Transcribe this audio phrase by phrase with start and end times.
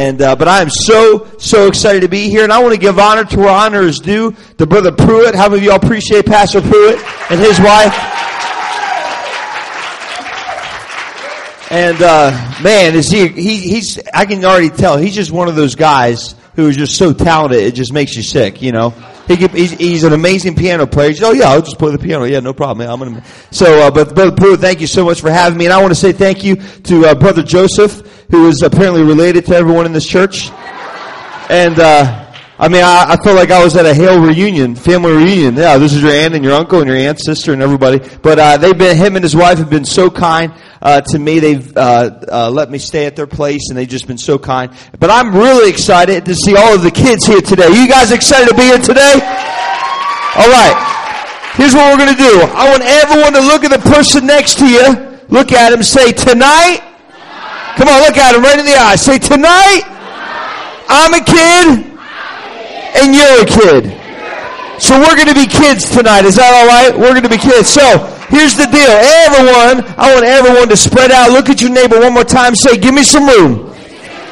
[0.00, 2.80] And uh, but I am so so excited to be here, and I want to
[2.80, 5.34] give honor to where honor is due to Brother Pruitt.
[5.34, 6.98] How many of y'all appreciate Pastor Pruitt
[7.30, 7.92] and his wife?
[11.70, 12.30] And uh,
[12.62, 13.58] man, is he, he?
[13.58, 17.12] He's I can already tell he's just one of those guys who is just so
[17.12, 17.58] talented.
[17.58, 18.94] It just makes you sick, you know.
[19.28, 21.14] He could, he's, he's, an amazing piano player.
[21.14, 22.24] Said, oh yeah, I'll just play the piano.
[22.24, 22.88] Yeah, no problem.
[22.88, 23.22] I'm gonna.
[23.50, 25.90] So, uh, but brother Pruitt, thank you so much for having me, and I want
[25.90, 29.92] to say thank you to uh, brother Joseph, who is apparently related to everyone in
[29.92, 30.50] this church,
[31.50, 31.78] and.
[31.78, 32.26] Uh,
[32.60, 35.56] I mean, I, I felt like I was at a Hale reunion, family reunion.
[35.56, 38.06] Yeah, this is your aunt and your uncle and your aunt's sister and everybody.
[38.20, 40.52] But uh, they've been, him and his wife have been so kind
[40.82, 41.38] uh, to me.
[41.38, 44.74] They've uh, uh, let me stay at their place, and they've just been so kind.
[44.98, 47.68] But I'm really excited to see all of the kids here today.
[47.68, 49.14] You guys excited to be here today?
[50.36, 51.54] All right.
[51.54, 52.40] Here's what we're going to do.
[52.44, 55.18] I want everyone to look at the person next to you.
[55.30, 55.82] Look at him.
[55.82, 56.89] Say tonight.
[57.76, 58.96] Come on, look at him right in the eye.
[58.96, 59.82] Say tonight.
[60.90, 61.86] I'm a kid
[62.98, 63.96] and you're a kid.
[64.82, 66.24] So we're going to be kids tonight.
[66.24, 66.90] Is that all right?
[66.90, 67.68] We're going to be kids.
[67.68, 67.84] So
[68.32, 68.90] here's the deal.
[69.28, 71.30] Everyone, I want everyone to spread out.
[71.30, 72.54] Look at your neighbor one more time.
[72.54, 73.70] Say, give me some room.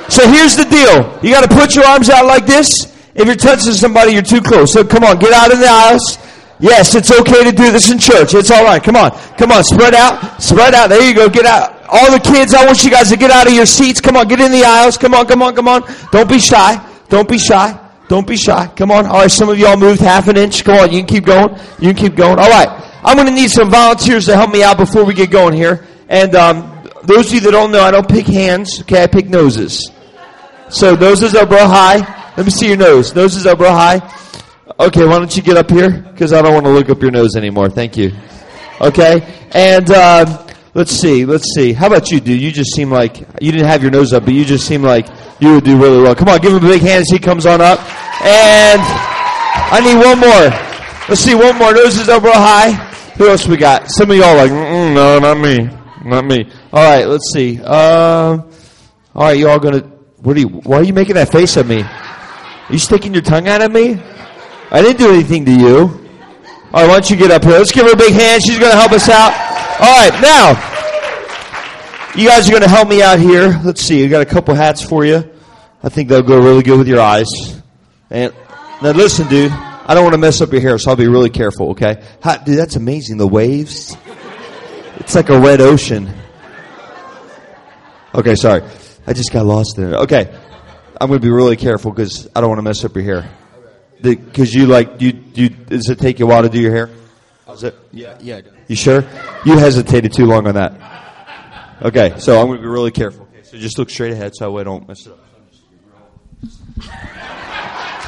[0.09, 1.05] So here's the deal.
[1.23, 2.97] You got to put your arms out like this.
[3.15, 4.73] If you're touching somebody, you're too close.
[4.73, 6.19] So come on, get out of the aisles.
[6.61, 8.35] Yes, it's okay to do this in church.
[8.35, 8.83] It's all right.
[8.83, 9.13] Come on.
[9.37, 9.63] Come on.
[9.63, 10.43] Spread out.
[10.43, 10.89] Spread out.
[10.89, 11.29] There you go.
[11.29, 11.78] Get out.
[11.89, 14.01] All the kids, I want you guys to get out of your seats.
[14.01, 14.29] Come on.
[14.29, 14.97] Get in the aisles.
[14.97, 15.27] Come on.
[15.27, 15.55] Come on.
[15.55, 15.83] Come on.
[16.13, 16.85] Don't be shy.
[17.09, 17.79] Don't be shy.
[18.09, 18.67] Don't be shy.
[18.75, 19.07] Come on.
[19.07, 20.65] All right, some of y'all moved half an inch.
[20.65, 21.51] Come on, you can keep going.
[21.79, 22.39] You can keep going.
[22.39, 22.69] All right.
[23.05, 25.87] I'm going to need some volunteers to help me out before we get going here.
[26.09, 28.81] And um, those of you that don't know, I don't pick hands.
[28.81, 29.91] Okay, I pick noses.
[30.71, 31.99] So noses are bro high.
[32.37, 33.15] Let me see your nose.
[33.15, 33.97] Noses are bro high.
[34.81, 35.91] Okay, why don't you get up here?
[35.91, 37.69] Because I don't want to look up your nose anymore.
[37.69, 38.13] Thank you.
[38.81, 41.25] Okay, and uh, let's see.
[41.25, 41.73] Let's see.
[41.73, 42.41] How about you, dude?
[42.41, 45.07] You just seem like you didn't have your nose up, but you just seem like
[45.41, 46.15] you would do really well.
[46.15, 47.79] Come on, give him a big hand as he comes on up.
[48.23, 48.81] And
[49.71, 50.51] I need one more.
[51.09, 51.73] Let's see, one more.
[51.73, 52.73] Noses up real high.
[53.17, 53.91] Who else we got?
[53.91, 55.69] Some of y'all like, no, not me,
[56.05, 56.51] not me.
[56.73, 57.61] All right, let's see.
[57.63, 58.39] Uh,
[59.15, 59.81] all right, you all gonna?
[60.19, 60.49] What are you?
[60.49, 61.83] Why are you making that face at me?
[61.83, 64.01] Are you sticking your tongue out at me?
[64.71, 66.08] I didn't do anything to you.
[66.79, 67.59] All right, why don't you get up here?
[67.59, 68.41] Let's give her a big hand.
[68.41, 69.33] She's going to help us out.
[69.81, 70.51] All right, now,
[72.15, 73.61] you guys are going to help me out here.
[73.65, 74.01] Let's see.
[74.01, 75.29] We got a couple hats for you.
[75.83, 77.27] I think they'll go really good with your eyes.
[78.11, 78.33] And
[78.81, 79.51] now listen, dude.
[79.51, 82.01] I don't want to mess up your hair, so I'll be really careful, okay?
[82.23, 83.17] How, dude, that's amazing.
[83.17, 83.97] The waves.
[84.99, 86.09] It's like a red ocean.
[88.15, 88.63] Okay, sorry.
[89.05, 89.97] I just got lost in it.
[89.97, 90.33] Okay.
[91.01, 93.38] I'm going to be really careful because I don't want to mess up your hair.
[94.01, 96.91] Because you like, you, you, does it take you a while to do your hair?
[97.51, 97.75] Is it?
[97.93, 98.41] Yeah, yeah.
[98.69, 99.05] You sure?
[99.45, 100.75] You hesitated too long on that.
[101.83, 103.27] Okay, so I'm going to be really careful.
[103.33, 105.19] Okay, so just look straight ahead so I don't mess it up.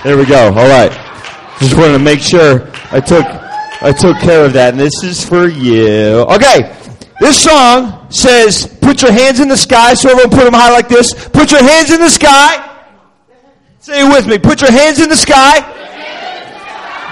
[0.03, 0.47] There we go.
[0.49, 0.91] All right.
[1.59, 3.27] Just wanted to make sure I took
[3.83, 6.25] I took care of that, and this is for you.
[6.35, 6.75] Okay.
[7.21, 10.89] This song says, "Put your hands in the sky." So everyone, put them high like
[10.89, 11.13] this.
[11.29, 12.70] Put your hands in the sky.
[13.91, 14.39] Say it with me.
[14.39, 15.59] Put your hands in the sky.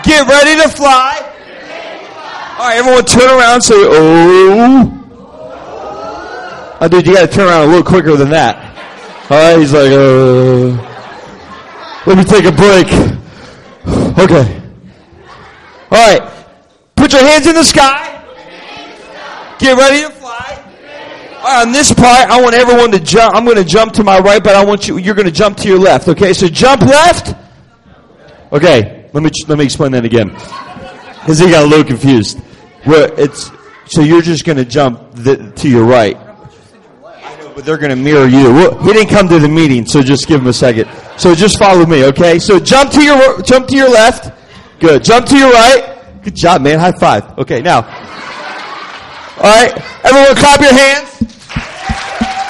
[0.04, 1.18] Get ready to fly.
[2.56, 3.54] All right, everyone, turn around.
[3.54, 4.94] And say, "Oh."
[6.80, 8.54] Oh, dude, you got to turn around a little quicker than that.
[9.28, 10.78] All right, he's like, "Uh."
[12.06, 12.86] Let me take a break.
[14.16, 14.62] Okay.
[15.90, 16.22] All right.
[16.94, 18.24] Put your hands in the sky.
[19.58, 20.17] Get ready to
[21.44, 23.34] on this part, I want everyone to jump.
[23.34, 24.98] I'm going to jump to my right, but I want you.
[24.98, 26.08] You're going to jump to your left.
[26.08, 27.34] Okay, so jump left.
[28.52, 32.38] Okay, let me let me explain that again, because he got a little confused.
[32.84, 33.50] Where it's
[33.86, 36.16] so you're just going to jump to your right
[37.58, 38.70] but they're going to mirror you.
[38.82, 40.88] He didn't come to the meeting, so just give him a second.
[41.18, 42.38] So just follow me, okay?
[42.38, 44.30] So jump to your jump to your left.
[44.78, 45.02] Good.
[45.02, 46.22] Jump to your right.
[46.22, 46.78] Good job, man.
[46.78, 47.36] High five.
[47.36, 47.82] Okay, now.
[49.38, 49.70] All right,
[50.02, 51.14] everyone, clap your hands.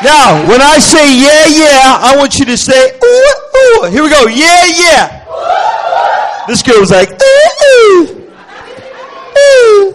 [0.02, 3.90] Now, when I say yeah, yeah, I want you to say ooh, ooh.
[3.90, 4.26] Here we go.
[4.26, 6.46] Yeah, yeah.
[6.46, 8.24] This girl was like ooh, ooh,
[9.36, 9.94] ooh.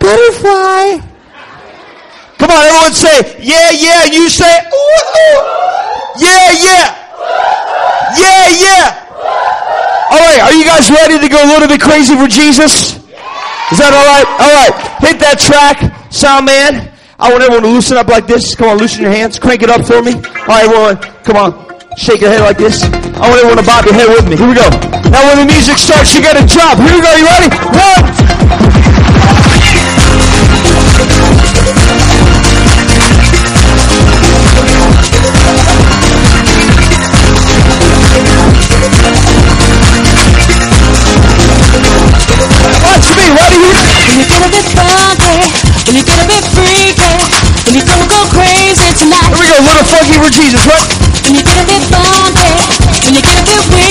[0.00, 1.04] Butterfly.
[2.38, 4.04] Come on, everyone say, yeah, yeah.
[4.04, 5.36] You say, ooh, ooh.
[6.16, 6.96] Yeah, yeah.
[8.16, 10.08] Yeah, yeah.
[10.10, 13.05] All right, are you guys ready to go a little bit crazy for Jesus?
[13.72, 14.28] Is that all right?
[14.38, 14.70] All right,
[15.02, 15.82] hit that track,
[16.12, 16.86] sound man.
[17.18, 18.54] I want everyone to loosen up like this.
[18.54, 19.40] Come on, loosen your hands.
[19.40, 20.14] Crank it up for me.
[20.14, 20.96] All right, everyone,
[21.26, 21.50] come on.
[21.98, 22.84] Shake your head like this.
[23.18, 24.36] I want everyone to bob your head with me.
[24.36, 24.70] Here we go.
[25.10, 26.78] Now when the music starts, you gotta jump.
[26.78, 27.10] Here we go.
[27.10, 27.50] You ready?
[27.74, 28.06] One.
[43.16, 43.72] me, what do you
[44.12, 45.36] When you get a bit funky,
[45.88, 47.12] when you get a bit freaky,
[47.64, 49.32] when you gonna go crazy tonight.
[49.32, 50.84] Here we go, little funky for Jesus, what?
[51.24, 52.48] When you get a bit funky,
[53.04, 53.64] when you get a bit.
[53.72, 53.85] weird.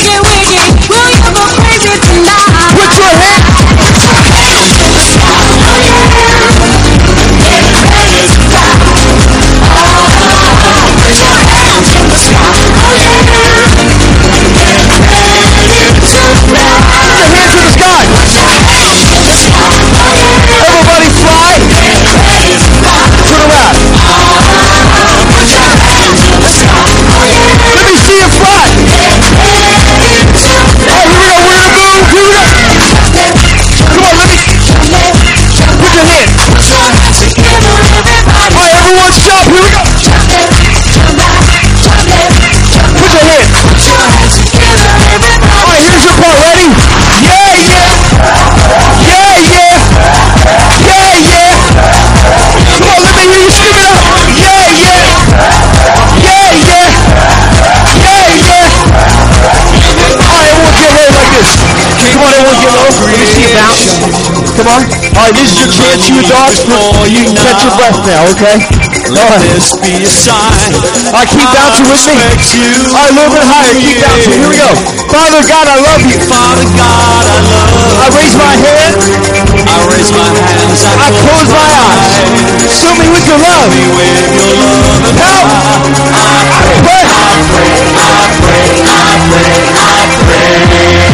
[66.26, 66.66] Chance,
[67.06, 68.58] you can catch your breath now, okay?
[69.06, 69.38] Right.
[69.54, 70.74] This be a sign.
[71.14, 72.18] All right, keep bouncing with me.
[72.90, 73.74] All right, a little bit higher.
[73.78, 74.34] Keep bouncing.
[74.34, 74.74] Here we go.
[75.14, 76.18] Father God, I love you.
[76.26, 77.70] Father God, I love.
[77.70, 77.86] You.
[78.02, 78.98] I raise my hand.
[79.70, 80.82] I raise my hands.
[80.82, 82.18] I, I close my eyes.
[82.82, 83.70] Fill me with your love.
[83.70, 85.06] me with your love.
[85.22, 85.46] Help.
[86.82, 87.06] Pray.
[90.26, 91.05] Put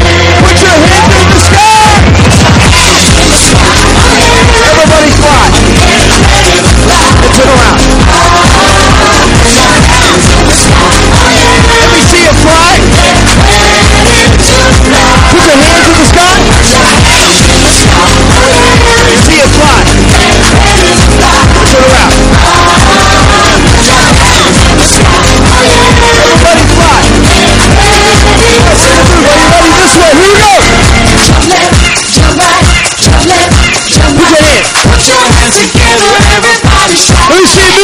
[7.42, 7.91] Turn around.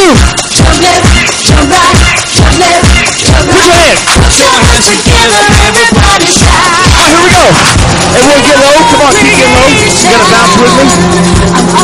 [0.08, 2.88] Let me see you move.
[3.28, 4.00] Put your hands.
[4.08, 6.64] Put your hands together, everybody shout.
[6.96, 7.44] All right, here we go.
[8.16, 8.88] Everyone get low.
[8.88, 9.68] Come on, keep getting low.
[9.68, 10.88] You gotta bounce with me.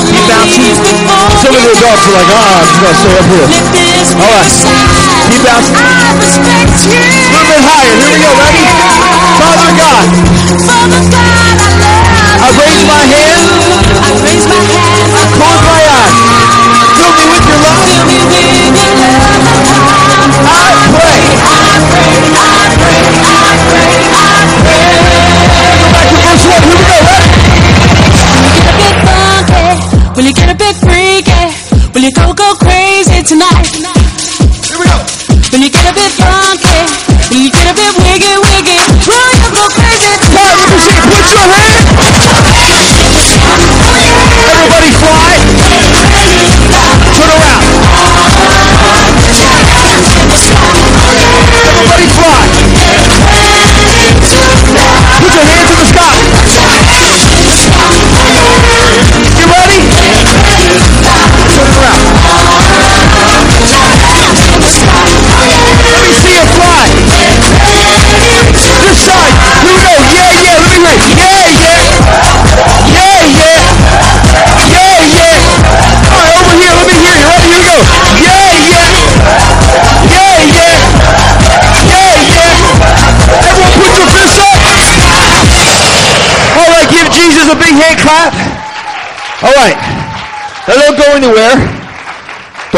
[0.07, 0.71] Keep bouncing.
[1.35, 3.43] Some of the adults are like, ah, I'm just gonna stay up here.
[4.23, 4.55] All right.
[5.27, 5.75] Keep bouncing.
[5.75, 5.91] A
[7.27, 7.91] little bit higher.
[7.91, 8.31] Here we go.
[8.39, 8.63] Ready?
[9.35, 10.07] Father God,
[10.63, 12.07] Father God, I love
[12.39, 13.51] I raise my hand.
[13.99, 15.11] I raise my hands.
[15.11, 16.15] I Close my eyes.
[16.95, 17.82] Fill me with your love.
[18.05, 18.62] Me with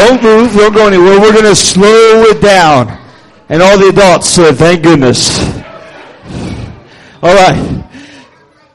[0.06, 0.52] Don't move.
[0.52, 1.20] Don't go anywhere.
[1.20, 2.96] We're going to slow it down.
[3.48, 5.40] And all the adults said, thank goodness.
[7.20, 7.84] All right.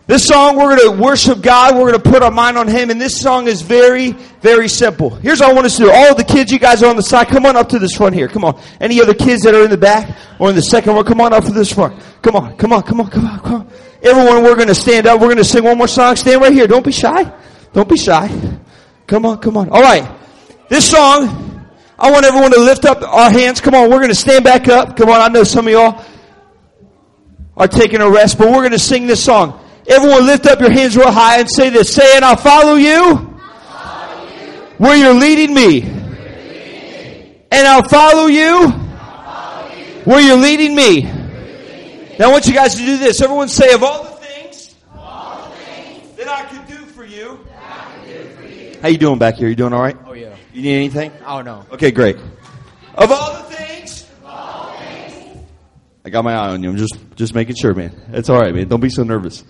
[0.07, 1.75] This song, we're going to worship God.
[1.75, 2.89] We're going to put our mind on Him.
[2.89, 4.11] And this song is very,
[4.41, 5.11] very simple.
[5.11, 5.91] Here's what I want us to do.
[5.91, 7.29] All the kids, you guys are on the side.
[7.29, 8.27] Come on up to this front here.
[8.27, 8.61] Come on.
[8.81, 11.31] Any other kids that are in the back or in the second row, come on
[11.31, 11.97] up to this front.
[12.21, 12.57] Come on.
[12.57, 12.83] Come on.
[12.83, 13.09] Come on.
[13.09, 13.39] Come on.
[13.39, 13.69] Come on.
[14.03, 15.21] Everyone, we're going to stand up.
[15.21, 16.17] We're going to sing one more song.
[16.17, 16.67] Stand right here.
[16.67, 17.31] Don't be shy.
[17.71, 18.27] Don't be shy.
[19.07, 19.37] Come on.
[19.37, 19.69] Come on.
[19.69, 20.17] All right.
[20.71, 21.67] This song,
[21.99, 23.59] I want everyone to lift up our hands.
[23.59, 23.89] Come on.
[23.89, 24.95] We're going to stand back up.
[24.95, 25.19] Come on.
[25.19, 26.01] I know some of y'all
[27.57, 29.61] are taking a rest, but we're going to sing this song.
[29.85, 31.93] Everyone lift up your hands real high and say this.
[31.93, 33.15] Say it, I'll follow you,
[34.77, 35.81] where you're leading me.
[37.51, 38.69] And I'll follow you,
[40.05, 41.01] where you're leading me.
[42.17, 43.19] Now I want you guys to do this.
[43.19, 44.73] Everyone say, of all the things,
[46.15, 47.45] that I could do for you.
[48.81, 49.49] How you doing back here?
[49.49, 49.97] You doing all right?
[50.05, 50.30] Oh yeah.
[50.53, 51.11] You need anything?
[51.25, 51.65] Oh no.
[51.71, 52.17] Okay, great.
[52.95, 54.05] Of all the things
[56.03, 56.69] I got my eye on you.
[56.69, 57.91] I'm just just making sure, man.
[58.11, 58.67] It's all right, man.
[58.67, 59.43] Don't be so nervous.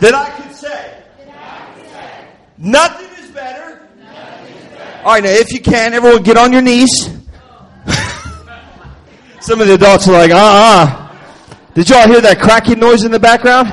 [0.00, 1.02] That I could say.
[2.56, 3.88] Nothing is better.
[5.04, 7.08] All right, now if you can, everyone get on your knees.
[9.40, 11.16] Some of the adults are like, uh uh
[11.74, 13.68] Did y'all hear that cracking noise in the background?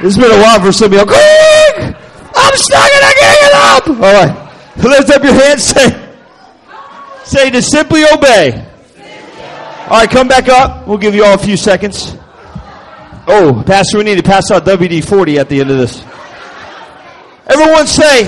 [0.00, 1.08] It's been a while for some of y'all.
[1.10, 3.77] I'm stuck and I can't get up!
[3.88, 4.76] All right.
[4.76, 5.64] Lift up your hands.
[5.64, 6.08] Say,
[7.24, 8.66] say to simply obey.
[9.88, 10.86] All right, come back up.
[10.86, 12.14] We'll give you all a few seconds.
[13.26, 16.02] Oh, Pastor, we need to pass out WD 40 at the end of this.
[17.46, 18.24] Everyone say,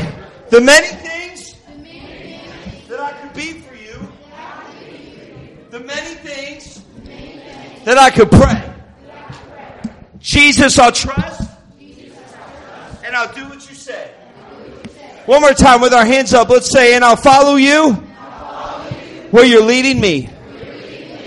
[0.48, 1.54] the many things
[2.88, 4.08] that I could be for you,
[5.70, 6.82] the many things
[7.84, 8.72] that I could pray.
[10.18, 11.50] Jesus, I'll trust,
[13.04, 14.10] and I'll do what you say.
[15.26, 16.48] One more time with our hands up.
[16.48, 17.92] Let's say, and I'll follow you
[19.30, 20.28] where you're leading me.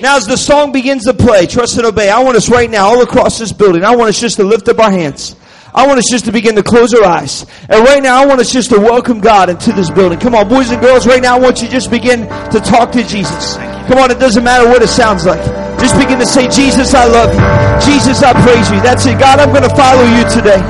[0.02, 2.88] Now, as the song begins to play, trust and obey, I want us right now,
[2.88, 5.36] all across this building, I want us just to lift up our hands.
[5.74, 7.46] I want us just to begin to close our eyes.
[7.70, 10.20] And right now, I want us just to welcome God into this building.
[10.20, 12.92] Come on, boys and girls, right now, I want you to just begin to talk
[12.92, 13.56] to Jesus.
[13.88, 15.42] Come on, it doesn't matter what it sounds like.
[15.80, 17.42] Just begin to say, Jesus, I love you.
[17.88, 18.82] Jesus, I praise you.
[18.82, 19.18] That's it.
[19.18, 20.62] God, I'm going to follow you today.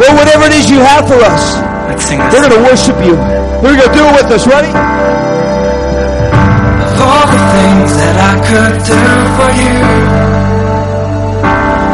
[0.00, 3.16] Lord, whatever it is you have for us, We're going to worship you.
[3.16, 4.46] Here going to Do it with us.
[4.46, 4.68] Ready?
[4.68, 4.74] Of
[7.00, 9.02] all the things that I could do
[9.38, 9.76] for you,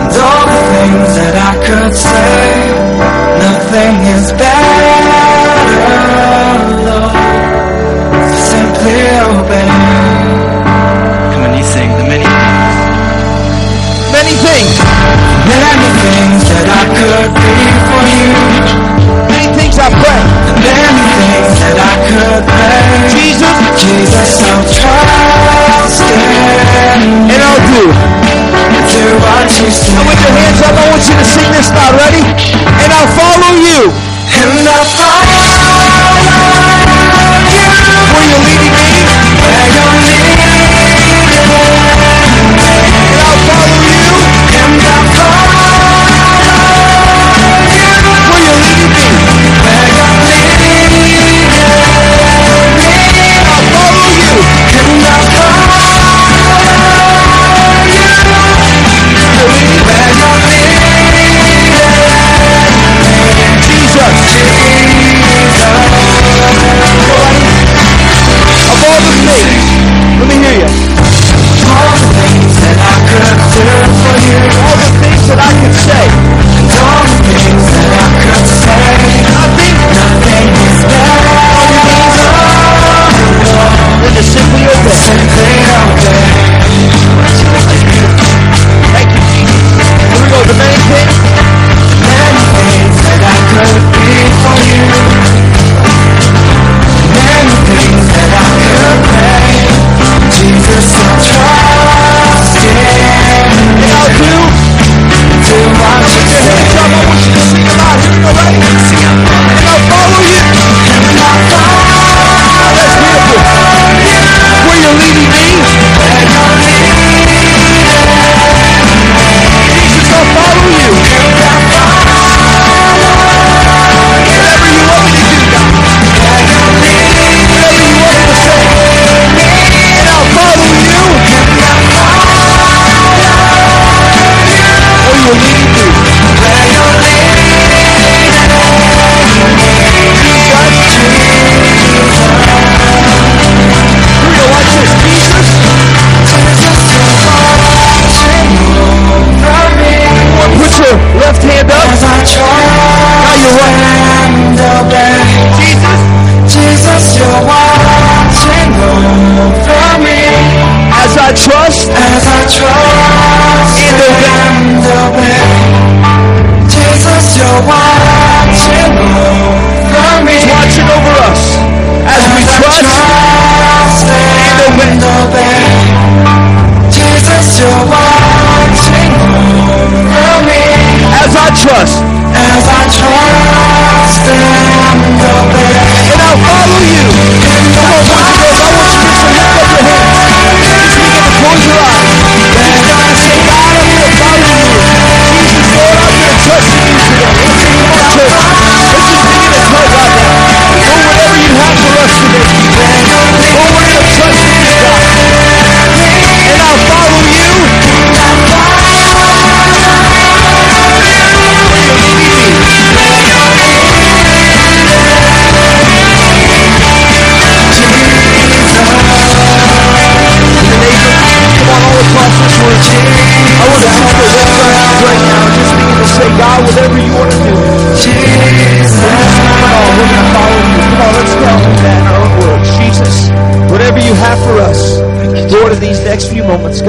[0.03, 2.35] and all the things that I could say,
[3.39, 4.85] nothing is better,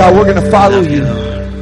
[0.06, 1.04] God, we're going to follow you.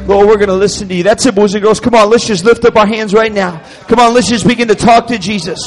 [0.04, 1.02] Lord, we're going to listen to you.
[1.02, 1.80] That's it, boys and girls.
[1.80, 3.64] Come on, let's just lift up our hands right now.
[3.88, 5.58] Come on, let's just begin to talk to Jesus.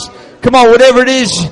[0.43, 1.49] Come on, whatever it is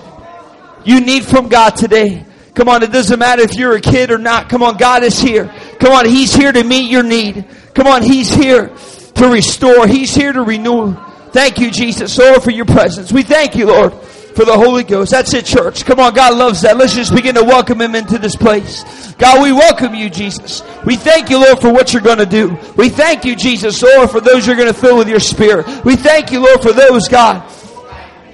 [0.83, 2.23] you need from God today.
[2.53, 4.49] Come on, it doesn't matter if you're a kid or not.
[4.49, 5.51] Come on, God is here.
[5.79, 7.47] Come on, He's here to meet your need.
[7.73, 8.67] Come on, He's here
[9.15, 9.87] to restore.
[9.87, 10.95] He's here to renew.
[11.31, 13.11] Thank you, Jesus, Lord, for your presence.
[13.11, 13.93] We thank you, Lord,
[14.35, 15.11] for the Holy Ghost.
[15.11, 15.85] That's it, church.
[15.85, 16.77] Come on, God loves that.
[16.77, 18.83] Let's just begin to welcome Him into this place.
[19.13, 20.61] God, we welcome you, Jesus.
[20.85, 22.57] We thank you, Lord, for what you're going to do.
[22.75, 25.65] We thank you, Jesus, Lord, for those you're going to fill with your Spirit.
[25.85, 27.49] We thank you, Lord, for those, God,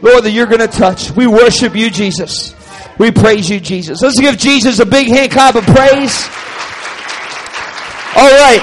[0.02, 1.12] Lord, that you're going to touch.
[1.12, 2.56] We worship you, Jesus.
[2.98, 4.02] We praise you, Jesus.
[4.02, 6.28] Let's give Jesus a big hand clap of praise.
[8.18, 8.62] All right.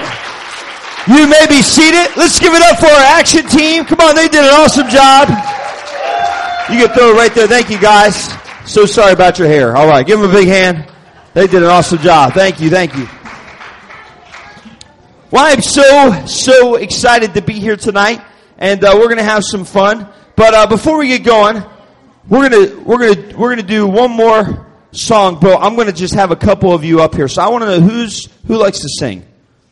[1.06, 2.16] You may be seated.
[2.16, 3.84] Let's give it up for our action team.
[3.84, 5.57] Come on, they did an awesome job.
[6.70, 7.46] You can throw it right there.
[7.46, 8.28] Thank you, guys.
[8.66, 9.76] So sorry about your hair.
[9.76, 10.86] All right, give them a big hand.
[11.32, 12.34] They did an awesome job.
[12.34, 13.08] Thank you, thank you.
[15.30, 18.20] Well, I'm so, so excited to be here tonight,
[18.58, 20.08] and uh, we're going to have some fun.
[20.36, 21.62] But uh, before we get going,
[22.28, 25.56] we're gonna we're gonna we're gonna do one more song, bro.
[25.56, 27.26] I'm gonna just have a couple of you up here.
[27.26, 29.24] So I want to know who's who likes to sing.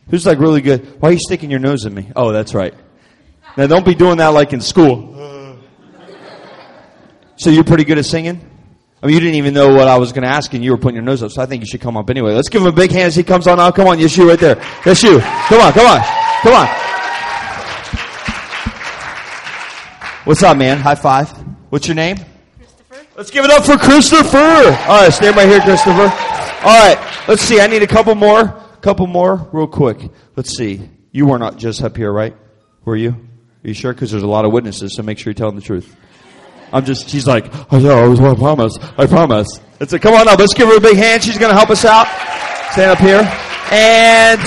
[0.09, 1.01] Who's like really good?
[1.01, 2.11] Why are you sticking your nose in me?
[2.17, 2.75] Oh, that's right.
[3.57, 5.15] Now don't be doing that like in school.
[7.37, 8.41] So you're pretty good at singing.
[9.03, 10.79] I mean, you didn't even know what I was going to ask, and you were
[10.79, 11.31] putting your nose up.
[11.31, 12.33] So I think you should come up anyway.
[12.33, 13.61] Let's give him a big hand as he comes on.
[13.61, 13.75] out.
[13.75, 14.57] come on, yes, you right there.
[14.85, 15.21] Yes, you.
[15.21, 16.01] Come on, come on,
[16.43, 16.67] come on.
[20.25, 20.79] What's up, man?
[20.79, 21.31] High five.
[21.71, 22.17] What's your name?
[22.59, 23.07] Christopher.
[23.17, 24.39] Let's give it up for Christopher.
[24.39, 26.11] All right, stand right here, Christopher.
[26.65, 27.61] All right, let's see.
[27.61, 28.49] I need a couple more,
[28.81, 30.11] couple more, real quick.
[30.35, 30.89] Let's see.
[31.13, 32.35] You were not just up here, right?
[32.85, 33.11] Were you?
[33.11, 33.93] Are you sure?
[33.93, 35.95] Because there's a lot of witnesses, so make sure you're telling the truth.
[36.73, 37.09] I'm just.
[37.09, 38.21] She's like, oh yeah, I was.
[38.21, 38.79] I promise.
[38.99, 39.61] I promise.
[39.81, 39.99] It's a.
[39.99, 40.39] Come on up.
[40.39, 41.23] Let's give her a big hand.
[41.23, 42.07] She's going to help us out.
[42.73, 43.23] Stand up here,
[43.73, 44.41] and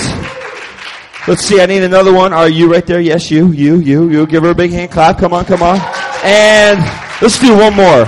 [1.26, 1.60] let's see.
[1.60, 2.32] I need another one.
[2.32, 3.00] Are you right there?
[3.00, 4.26] Yes, you, you, you, you.
[4.26, 5.18] Give her a big hand clap.
[5.18, 5.80] Come on, come on.
[6.22, 6.78] And
[7.22, 8.06] let's do one more.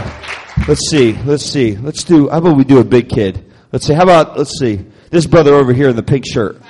[0.69, 1.15] Let's see.
[1.25, 1.77] Let's see.
[1.77, 2.29] Let's do.
[2.29, 3.53] How about we do a big kid?
[3.73, 3.95] Let's see.
[3.95, 4.85] How about let's see.
[5.11, 6.61] This brother over here in the pink shirt.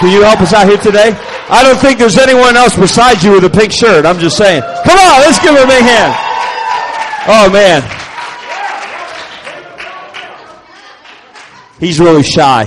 [0.00, 1.10] Can you help us out here today?
[1.50, 4.04] I don't think there's anyone else besides you with a pink shirt.
[4.04, 4.60] I'm just saying.
[4.62, 6.14] Come on, let's give him a big hand.
[7.26, 7.82] Oh man.
[11.80, 12.64] He's really shy.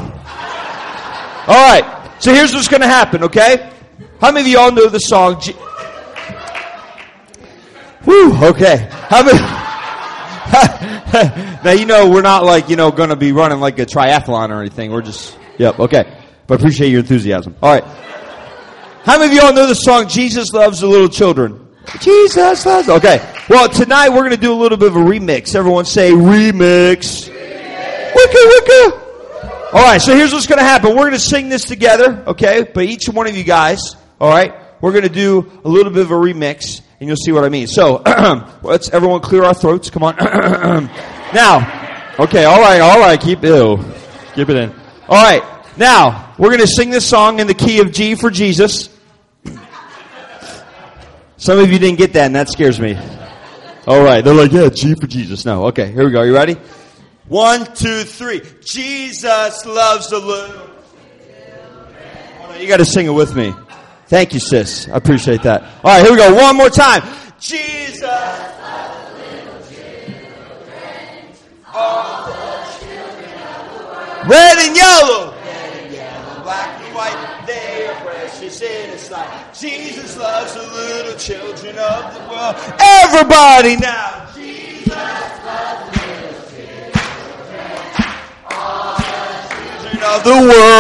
[1.47, 1.83] All right.
[2.19, 3.71] So here's what's going to happen, okay?
[4.21, 5.41] How many of y'all know the song?
[5.41, 5.53] G-
[8.03, 8.87] Whew, okay.
[8.91, 9.39] How many?
[11.63, 14.49] now you know we're not like you know going to be running like a triathlon
[14.49, 14.91] or anything.
[14.91, 16.17] We're just yep, okay.
[16.47, 17.55] But appreciate your enthusiasm.
[17.61, 17.83] All right.
[19.03, 21.61] How many of y'all know the song "Jesus Loves the Little Children"?
[21.99, 22.87] Jesus loves.
[22.87, 23.19] Okay.
[23.49, 25.55] Well, tonight we're going to do a little bit of a remix.
[25.55, 27.27] Everyone say remix.
[27.27, 29.73] Wicka wicka.
[29.73, 29.99] All right.
[29.99, 30.91] So here's what's going to happen.
[30.91, 32.23] We're going to sing this together.
[32.27, 32.69] Okay.
[32.71, 33.95] But each one of you guys.
[34.19, 34.53] All right.
[34.81, 37.49] We're going to do a little bit of a remix, and you'll see what I
[37.49, 37.67] mean.
[37.67, 38.01] So
[38.63, 39.89] let's everyone clear our throats.
[39.89, 40.15] Come on.
[41.33, 42.13] now.
[42.19, 42.45] Okay.
[42.45, 42.79] All right.
[42.79, 43.19] All right.
[43.19, 43.83] Keep ew.
[44.35, 44.69] Keep it in.
[45.09, 45.43] All right.
[45.77, 48.89] Now we're going to sing this song in the key of G for Jesus.
[51.37, 52.95] Some of you didn't get that, and that scares me.
[53.87, 54.23] All right.
[54.23, 55.43] They're like, yeah, G for Jesus.
[55.43, 55.65] No.
[55.67, 55.91] Okay.
[55.91, 56.21] Here we go.
[56.21, 56.55] You ready?
[57.27, 58.41] One, two, three.
[58.63, 60.69] Jesus loves the little.
[62.41, 63.55] Oh, no, you got to sing it with me.
[64.07, 64.87] Thank you, sis.
[64.89, 65.63] I appreciate that.
[65.83, 66.35] All right, here we go.
[66.35, 67.01] One more time.
[67.39, 68.01] Jesus.
[68.01, 69.63] Loves the little
[72.83, 74.29] children.
[74.29, 75.30] Red and yellow.
[76.51, 77.45] Red and yellow, black and white.
[77.47, 79.53] They are precious in His sight.
[79.53, 82.55] Jesus loves the little children of the world.
[82.79, 84.29] Everybody now.
[84.35, 85.39] Jesus loves
[85.91, 86.91] the little children.
[88.51, 89.03] All the
[89.49, 90.71] children of the world.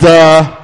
[0.00, 0.58] The.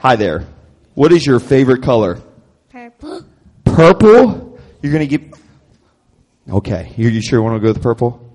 [0.00, 0.46] Hi there.
[0.94, 2.20] What is your favorite color?
[2.70, 3.24] Purple.
[3.64, 4.58] Purple?
[4.80, 5.22] You're gonna get.
[6.48, 6.92] Okay.
[6.96, 8.25] You, you sure want to go with purple?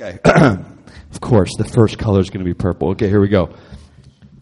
[0.00, 0.18] Okay.
[0.24, 2.90] of course, the first color is going to be purple.
[2.90, 3.54] Okay, here we go.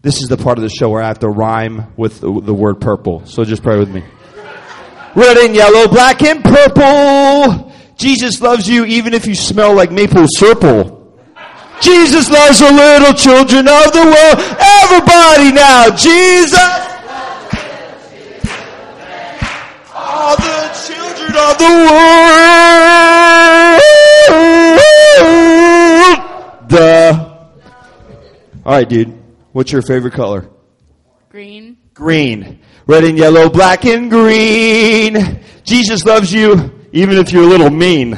[0.01, 2.53] This is the part of the show where I have to rhyme with the, the
[2.53, 3.25] word purple.
[3.25, 4.01] So just pray with me.
[5.15, 7.73] Red and yellow, black and purple.
[7.97, 10.95] Jesus loves you even if you smell like maple syrup.
[11.81, 14.39] Jesus loves the little children of the world.
[14.61, 16.53] Everybody now, Jesus.
[19.93, 23.39] All the children of the world.
[26.69, 27.35] Duh.
[28.69, 29.17] All right, dude.
[29.51, 30.47] What's your favorite color?
[31.29, 31.75] Green.
[31.95, 32.59] Green.
[32.85, 35.41] Red and yellow, black and green.
[35.63, 38.11] Jesus loves you even if you're a little mean.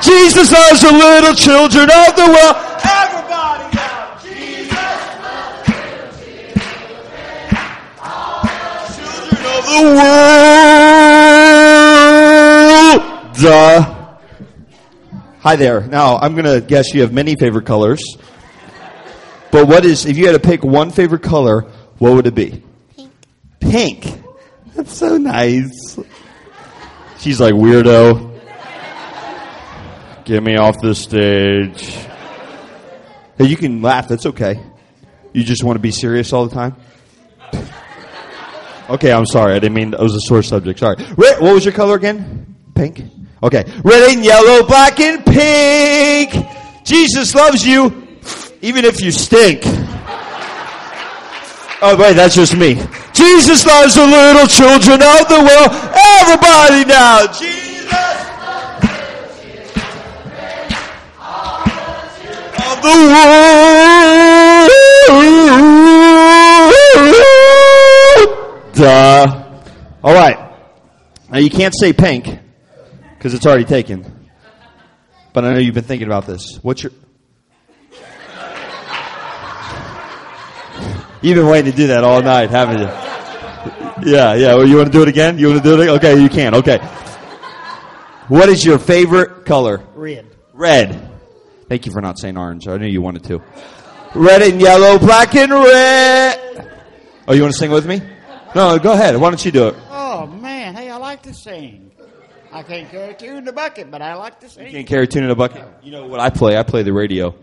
[0.00, 2.56] Jesus loves the little children of the world.
[2.88, 3.76] Everybody.
[4.22, 4.78] Jesus
[8.96, 9.82] children of the
[12.94, 13.42] world.
[13.42, 14.16] Duh.
[15.40, 15.82] Hi there.
[15.82, 18.02] Now, I'm going to guess you have many favorite colors.
[19.54, 21.60] But what is, if you had to pick one favorite color,
[21.98, 22.60] what would it be?
[22.96, 23.12] Pink.
[23.60, 24.22] Pink.
[24.74, 25.96] That's so nice.
[27.18, 28.32] She's like, weirdo.
[30.24, 31.88] Get me off the stage.
[33.38, 34.08] Hey, you can laugh.
[34.08, 34.58] That's okay.
[35.32, 36.74] You just want to be serious all the time?
[38.90, 39.52] Okay, I'm sorry.
[39.54, 40.80] I didn't mean it was a sore subject.
[40.80, 40.96] Sorry.
[41.16, 42.56] Red, what was your color again?
[42.74, 43.04] Pink?
[43.40, 43.62] Okay.
[43.84, 46.44] Red and yellow, black and pink.
[46.84, 48.03] Jesus loves you,
[48.64, 49.60] even if you stink.
[51.82, 52.76] Oh, wait, that's just me.
[53.12, 55.68] Jesus loves the little children of the world.
[55.92, 57.26] Everybody now.
[57.26, 57.92] Jesus.
[62.56, 64.70] Of the world.
[68.72, 69.44] Duh.
[70.02, 70.38] All right.
[71.28, 72.38] Now you can't say pink
[73.18, 74.10] because it's already taken.
[75.34, 76.58] But I know you've been thinking about this.
[76.62, 76.92] What's your
[81.24, 84.12] You've been waiting to do that all night, haven't you?
[84.12, 84.54] Yeah, yeah.
[84.56, 85.38] Well, you want to do it again?
[85.38, 85.84] You want to do it?
[85.84, 85.94] Again?
[85.96, 86.54] Okay, you can.
[86.56, 86.76] Okay.
[88.28, 89.82] What is your favorite color?
[89.94, 90.26] Red.
[90.52, 91.10] Red.
[91.66, 92.68] Thank you for not saying orange.
[92.68, 93.42] I knew you wanted to.
[94.14, 96.70] Red and yellow, black and red.
[97.26, 98.02] Oh, you want to sing with me?
[98.54, 99.16] No, go ahead.
[99.16, 99.76] Why don't you do it?
[99.90, 101.90] Oh man, hey, I like to sing.
[102.52, 104.66] I can't carry a tune in a bucket, but I like to sing.
[104.66, 105.66] You can't carry a tune in a bucket.
[105.82, 106.58] You know what I play?
[106.58, 107.34] I play the radio.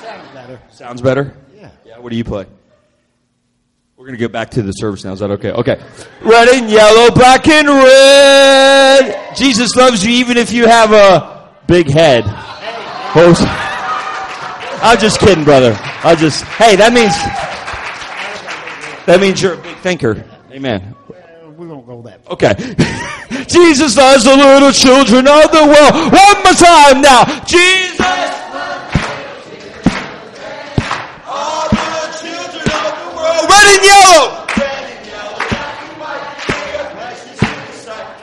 [0.00, 0.60] Sounds better.
[0.70, 1.36] Sounds better?
[1.90, 1.98] Yeah.
[1.98, 2.46] What do you play?
[3.96, 5.12] We're going to get back to the service now.
[5.12, 5.50] Is that okay?
[5.50, 5.82] Okay.
[6.22, 9.34] Red and yellow, black and red.
[9.36, 12.22] Jesus loves you even if you have a big head.
[13.16, 13.34] Oh,
[14.84, 15.76] I'm just kidding, brother.
[16.04, 17.12] I just, hey, that means,
[19.06, 20.24] that means you're a big thinker.
[20.52, 20.94] Amen.
[21.10, 22.34] Uh, we won't go that far.
[22.34, 22.54] Okay.
[23.48, 26.12] Jesus loves the little children of the world.
[26.12, 27.44] One more time now.
[27.44, 28.19] Jesus.
[34.10, 34.90] Red.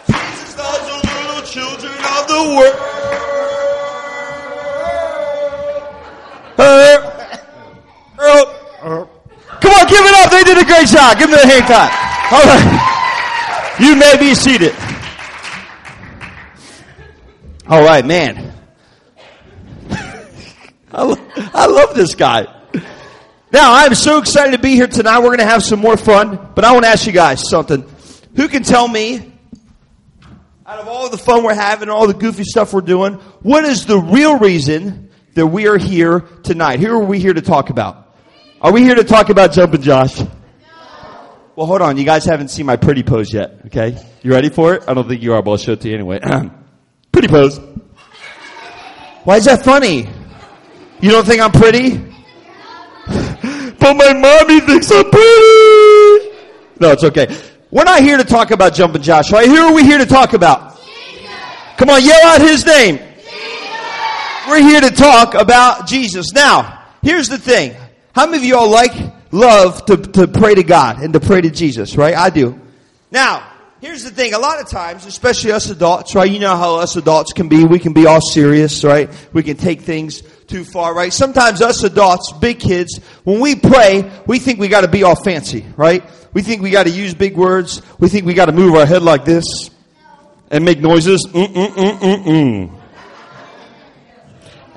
[0.08, 3.88] Jesus loves the little children of the world.
[9.62, 10.32] Come on, give it up.
[10.32, 11.18] They did a great job.
[11.18, 11.92] Give them a hand clap.
[12.32, 13.76] All right.
[13.80, 14.74] You may be seated.
[17.68, 18.54] All right, man.
[20.92, 22.48] I, lo- I love this guy.
[23.52, 25.20] Now, I'm so excited to be here tonight.
[25.20, 27.86] We're going to have some more fun, but I want to ask you guys something.
[28.36, 29.32] Who can tell me,
[30.66, 33.86] out of all the fun we're having, all the goofy stuff we're doing, what is
[33.86, 36.82] the real reason that we are here tonight?
[36.82, 38.18] Who are we here to talk about?
[38.60, 40.20] Are we here to talk about Jumpin' Josh?
[40.20, 40.28] No.
[41.56, 41.96] Well, hold on.
[41.96, 43.98] You guys haven't seen my pretty pose yet, okay?
[44.24, 44.84] You ready for it?
[44.90, 46.20] I don't think you are, but I'll show it to you anyway.
[47.14, 47.62] pretty pose.
[49.24, 50.10] Why is that funny?
[51.00, 52.07] You don't think I'm pretty?
[53.94, 56.30] But my mommy thinks I'm pretty.
[56.80, 57.36] No, it's okay.
[57.72, 59.48] We're not here to talk about Jumpin' Josh, right?
[59.48, 60.78] Who are we here to talk about?
[60.78, 61.30] Jesus.
[61.78, 62.98] Come on, yell out his name.
[62.98, 64.48] Jesus.
[64.48, 66.34] We're here to talk about Jesus.
[66.34, 67.76] Now, here's the thing.
[68.14, 68.94] How many of y'all like,
[69.32, 72.16] love to, to pray to God and to pray to Jesus, right?
[72.16, 72.60] I do.
[73.12, 73.48] Now,
[73.82, 74.34] here's the thing.
[74.34, 76.30] A lot of times, especially us adults, right?
[76.30, 77.64] You know how us adults can be.
[77.66, 79.10] We can be all serious, right?
[79.34, 81.12] We can take things too far, right?
[81.12, 85.66] Sometimes us adults, big kids, when we pray, we think we gotta be all fancy,
[85.76, 86.04] right?
[86.34, 87.82] We think we gotta use big words.
[88.00, 89.70] We think we gotta move our head like this
[90.50, 91.28] and make noises.
[91.32, 92.82] Mm, mm, mm, mm, mm.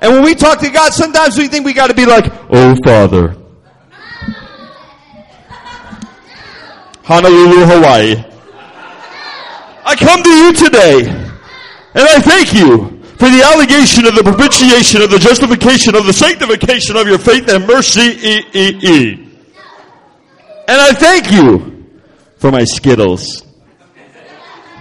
[0.01, 2.75] And when we talk to God, sometimes we think we got to be like, "Oh
[2.83, 3.35] Father,
[7.03, 8.23] Honolulu, Hawaii,
[9.85, 15.03] I come to you today, and I thank you for the allegation of the propitiation
[15.03, 19.13] of the justification of the sanctification of your faith and mercy, e e e.
[20.67, 22.01] And I thank you
[22.37, 23.45] for my Skittles.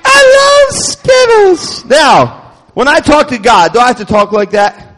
[0.03, 1.85] I love Skittles.
[1.85, 4.97] Now, when I talk to God, do I have to talk like that?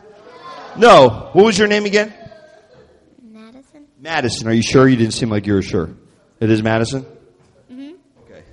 [0.76, 1.30] No.
[1.32, 2.14] What was your name again?
[3.20, 3.86] Madison?
[3.98, 4.46] Madison.
[4.46, 4.86] Are you sure?
[4.86, 5.90] You didn't seem like you were sure.
[6.38, 7.02] It is Madison?
[7.72, 7.90] Mm-hmm.
[8.20, 8.44] Okay.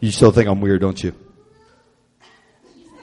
[0.00, 1.14] You still think I'm weird, don't you?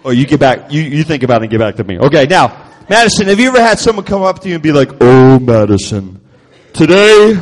[0.06, 0.72] Oh, you get back.
[0.72, 1.98] You, you think about it and get back to me.
[1.98, 4.92] Okay, now, Madison, have you ever had someone come up to you and be like,
[5.02, 6.22] Oh, Madison,
[6.74, 7.34] today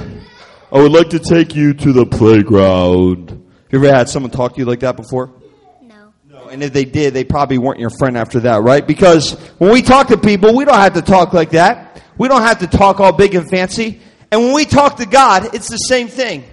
[0.72, 3.32] I would like to take you to the playground.
[3.70, 5.34] Have you ever had someone talk to you like that before?
[5.82, 6.14] No.
[6.30, 6.48] No.
[6.48, 8.88] And if they did, they probably weren't your friend after that, right?
[8.88, 12.02] Because when we talk to people, we don't have to talk like that.
[12.18, 14.00] We don't have to talk all big and fancy.
[14.32, 16.46] And when we talk to God, it's the same thing.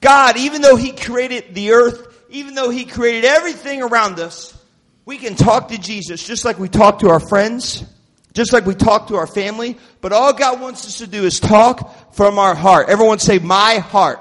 [0.00, 4.56] God, even though He created the earth, even though He created everything around us,
[5.10, 7.84] we can talk to Jesus just like we talk to our friends,
[8.32, 9.76] just like we talk to our family.
[10.00, 12.88] But all God wants us to do is talk from our heart.
[12.88, 14.20] Everyone say, my heart.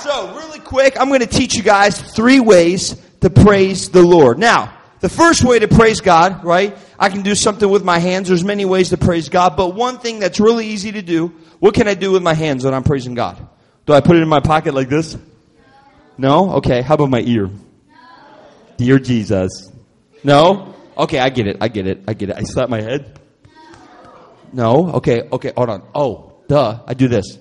[0.00, 4.40] So, really quick, I'm going to teach you guys three ways to praise the Lord.
[4.40, 6.76] Now, the first way to praise God, right?
[6.98, 8.26] I can do something with my hands.
[8.26, 11.28] There's many ways to praise God, but one thing that's really easy to do,
[11.60, 13.38] what can I do with my hands when I'm praising God?
[13.86, 15.16] Do I put it in my pocket like this?
[16.18, 16.54] No?
[16.54, 17.48] Okay, how about my ear?
[18.80, 19.70] Dear Jesus.
[20.24, 20.74] No?
[20.96, 21.58] Okay, I get it.
[21.60, 22.00] I get it.
[22.08, 22.36] I get it.
[22.36, 23.20] I slap my head.
[24.54, 24.92] No?
[24.92, 25.82] Okay, okay, hold on.
[25.94, 26.80] Oh, duh.
[26.86, 27.38] I do this.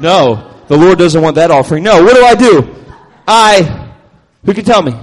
[0.00, 0.62] No.
[0.66, 1.84] The Lord doesn't want that offering.
[1.84, 2.02] No.
[2.02, 2.74] What do I do?
[3.26, 3.92] I,
[4.46, 4.94] who can tell me?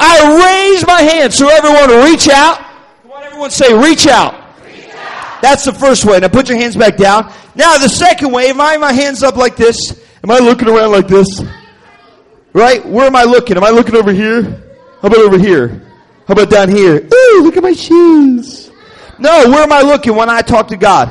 [0.00, 2.58] I raise my hand so everyone reach out.
[3.02, 4.34] Come on, everyone say reach out.
[5.42, 6.18] That's the first way.
[6.18, 7.32] Now put your hands back down.
[7.54, 9.92] Now the second way, am I my hands up like this?
[10.24, 11.40] Am I looking around like this?
[12.58, 12.84] Right?
[12.84, 13.56] Where am I looking?
[13.56, 14.42] Am I looking over here?
[15.00, 15.80] How about over here?
[16.26, 16.96] How about down here?
[16.96, 18.72] Ooh, look at my shoes.
[19.16, 21.08] No, where am I looking when I talk to God?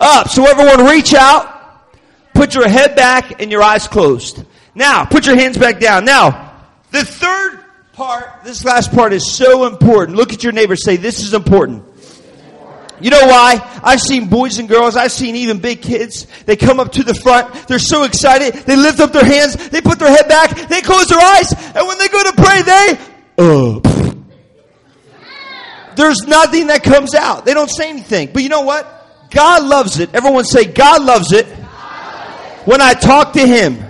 [0.00, 0.30] Up.
[0.30, 1.84] So everyone reach out.
[2.32, 4.42] Put your head back and your eyes closed.
[4.74, 6.06] Now, put your hands back down.
[6.06, 10.16] Now, the third part, this last part is so important.
[10.16, 11.84] Look at your neighbor say, this is important.
[13.00, 13.80] You know why?
[13.82, 16.26] I've seen boys and girls, I've seen even big kids.
[16.46, 19.80] They come up to the front, they're so excited, they lift up their hands, they
[19.80, 22.98] put their head back, they close their eyes, and when they go to pray, they,
[23.38, 23.80] uh,
[25.96, 27.44] there's nothing that comes out.
[27.44, 28.30] They don't say anything.
[28.32, 28.92] But you know what?
[29.30, 30.14] God loves it.
[30.14, 31.46] Everyone say, God loves it
[32.66, 33.82] when I talk to Him.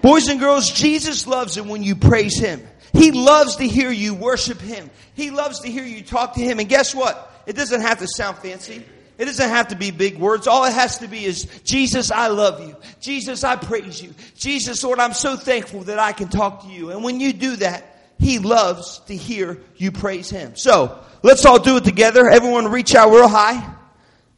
[0.00, 2.66] Boys and girls, Jesus loves it when you praise Him.
[2.92, 4.90] He loves to hear you worship Him.
[5.14, 6.58] He loves to hear you talk to Him.
[6.58, 7.31] And guess what?
[7.46, 8.84] It doesn't have to sound fancy.
[9.18, 10.46] It doesn't have to be big words.
[10.46, 12.74] All it has to be is, Jesus, I love you.
[13.00, 14.14] Jesus, I praise you.
[14.36, 16.90] Jesus, Lord, I'm so thankful that I can talk to you.
[16.90, 17.84] And when you do that,
[18.18, 20.56] He loves to hear you praise Him.
[20.56, 22.28] So, let's all do it together.
[22.28, 23.74] Everyone reach out real high.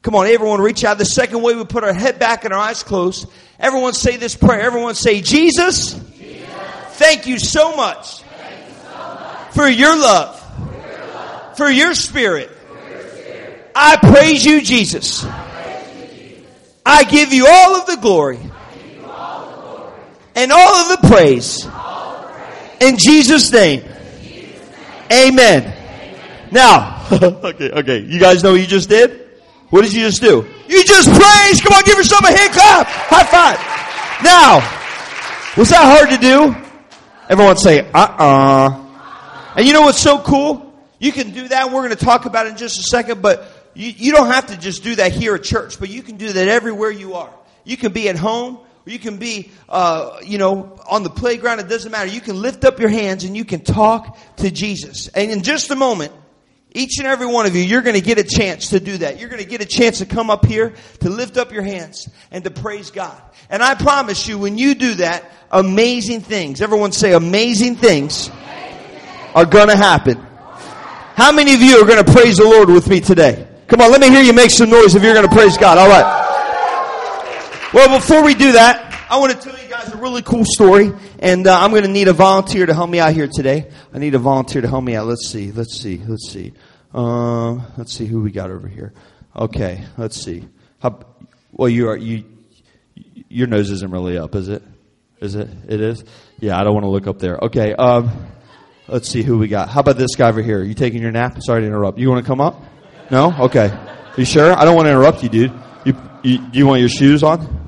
[0.02, 0.98] Come on, everyone reach out.
[0.98, 3.26] The second way we put our head back and our eyes closed.
[3.58, 4.60] Everyone say this prayer.
[4.60, 8.22] Everyone say, Jesus, thank you so much,
[9.52, 12.50] for your love, for your spirit.
[13.74, 15.24] I praise you, Jesus.
[16.86, 18.38] I give you all of the glory
[20.34, 21.66] and all of the praise.
[22.80, 23.84] In Jesus' name.
[25.12, 25.72] Amen.
[26.50, 27.98] Now, okay, okay.
[28.00, 29.28] You guys know what you just did?
[29.70, 30.46] What did you just do?
[30.68, 31.62] You just praised.
[31.62, 32.86] Come on, give yourself a hand clap.
[32.86, 33.58] High five.
[34.22, 34.56] Now,
[35.56, 36.54] was that hard to do?
[37.28, 38.84] Everyone say, uh-uh.
[39.56, 40.72] And you know what's so cool?
[40.98, 41.66] You can do that.
[41.66, 44.46] We're going to talk about it in just a second, but you, you don't have
[44.46, 47.32] to just do that here at church, but you can do that everywhere you are.
[47.64, 51.60] You can be at home, you can be, uh, you know, on the playground.
[51.60, 52.10] It doesn't matter.
[52.10, 55.08] You can lift up your hands and you can talk to Jesus.
[55.08, 56.12] And in just a moment,
[56.72, 59.18] each and every one of you, you're going to get a chance to do that.
[59.18, 62.08] You're going to get a chance to come up here, to lift up your hands,
[62.30, 63.20] and to praise God.
[63.48, 68.28] And I promise you, when you do that, amazing things, everyone say amazing things,
[69.34, 70.16] are going to happen.
[71.16, 73.48] How many of you are going to praise the Lord with me today?
[73.66, 75.78] Come on, let me hear you make some noise if you're going to praise God.
[75.78, 76.24] All right.
[77.72, 80.92] Well, before we do that, I want to tell you guys a really cool story,
[81.18, 83.70] and uh, I'm going to need a volunteer to help me out here today.
[83.92, 85.06] I need a volunteer to help me out.
[85.06, 86.52] Let's see, let's see, let's see.
[86.92, 88.92] Uh, let's see who we got over here.
[89.34, 90.46] Okay, let's see.
[90.80, 91.00] How,
[91.50, 92.24] well, you are you.
[93.28, 94.62] Your nose isn't really up, is it?
[95.20, 95.48] Is it?
[95.68, 96.04] It is.
[96.38, 97.38] Yeah, I don't want to look up there.
[97.38, 97.72] Okay.
[97.74, 98.10] Um,
[98.88, 99.70] let's see who we got.
[99.70, 100.62] How about this guy over here?
[100.62, 101.38] You taking your nap?
[101.40, 101.98] Sorry to interrupt.
[101.98, 102.62] You want to come up?
[103.10, 103.34] No.
[103.38, 103.76] Okay.
[104.16, 104.52] You sure?
[104.52, 105.52] I don't want to interrupt you, dude.
[105.84, 107.62] You you, you want your shoes on?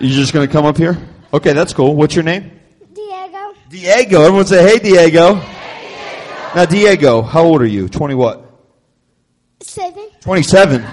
[0.00, 0.98] You just going to come up here?
[1.32, 1.94] Okay, that's cool.
[1.96, 2.60] What's your name?
[2.92, 3.54] Diego.
[3.68, 4.22] Diego.
[4.22, 5.34] Everyone say, hey, Diego.
[6.54, 7.88] Now, Diego, how old are you?
[7.88, 8.44] 20 what?
[9.60, 10.08] Seven.
[10.20, 10.84] 27.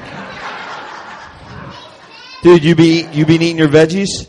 [2.41, 4.27] Dude, you be you been eating your veggies?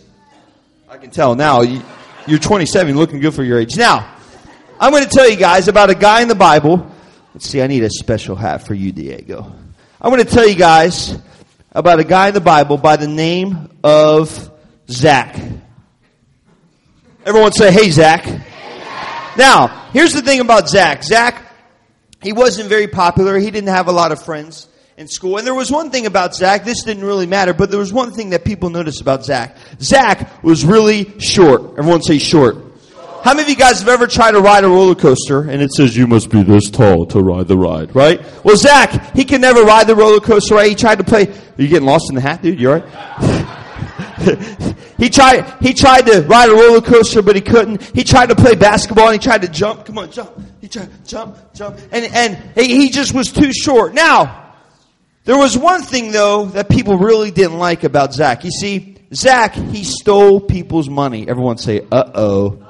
[0.88, 1.62] I can tell now.
[1.62, 1.83] You,
[2.27, 3.77] you're 27, looking good for your age.
[3.77, 4.14] Now,
[4.79, 6.91] I'm going to tell you guys about a guy in the Bible.
[7.35, 9.51] Let's see, I need a special hat for you, Diego.
[10.01, 11.18] I want to tell you guys
[11.71, 14.51] about a guy in the Bible by the name of
[14.90, 15.40] Zach.
[17.25, 18.27] Everyone say, hey, Zach.
[19.38, 21.03] Now, here's the thing about Zach.
[21.03, 21.42] Zach,
[22.21, 23.38] he wasn't very popular.
[23.38, 24.68] He didn't have a lot of friends
[24.99, 25.38] in school.
[25.38, 28.12] And there was one thing about Zach, this didn't really matter, but there was one
[28.12, 29.57] thing that people noticed about Zach.
[29.81, 31.79] Zach was really short.
[31.79, 32.57] Everyone say short.
[33.22, 35.72] How many of you guys have ever tried to ride a roller coaster and it
[35.72, 38.20] says you must be this tall to ride the ride, right?
[38.44, 40.68] Well, Zach, he can never ride the roller coaster, right?
[40.68, 41.28] He tried to play.
[41.28, 42.58] Are you getting lost in the hat, dude?
[42.58, 43.56] You all right?
[44.98, 45.56] he tried.
[45.61, 47.82] He tried to ride a roller coaster, but he couldn't.
[47.94, 49.85] He tried to play basketball and he tried to jump.
[49.85, 50.30] Come on, jump.
[50.61, 53.94] He tried jump, jump, and and he he just was too short.
[53.94, 54.54] Now,
[55.24, 58.44] there was one thing though that people really didn't like about Zach.
[58.44, 61.28] You see, Zach he stole people's money.
[61.28, 62.62] Everyone say, "Uh oh."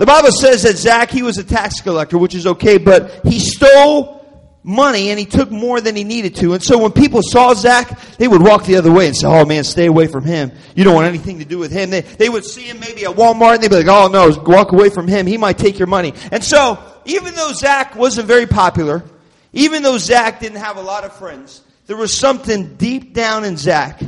[0.00, 3.38] The Bible says that Zach, he was a tax collector, which is okay, but he
[3.38, 4.24] stole
[4.62, 6.54] money and he took more than he needed to.
[6.54, 9.44] And so when people saw Zach, they would walk the other way and say, oh
[9.44, 10.52] man, stay away from him.
[10.74, 11.90] You don't want anything to do with him.
[11.90, 14.72] They, they would see him maybe at Walmart and they'd be like, oh no, walk
[14.72, 15.26] away from him.
[15.26, 16.14] He might take your money.
[16.32, 19.04] And so, even though Zach wasn't very popular,
[19.52, 23.58] even though Zach didn't have a lot of friends, there was something deep down in
[23.58, 24.00] Zach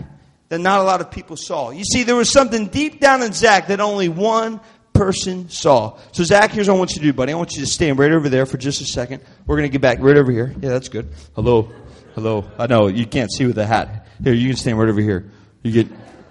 [0.49, 1.69] that not a lot of people saw.
[1.69, 4.59] You see, there was something deep down in Zach that only one
[5.03, 5.99] person saw.
[6.13, 7.33] So Zach, here's what I want you to do, buddy.
[7.33, 9.21] I want you to stand right over there for just a second.
[9.47, 10.55] We're going to get back right over here.
[10.61, 11.09] Yeah, that's good.
[11.35, 11.73] Hello.
[12.15, 12.45] Hello.
[12.57, 14.07] I know you can't see with the hat.
[14.23, 15.29] Here, you can stand right over here.
[15.65, 15.89] You get,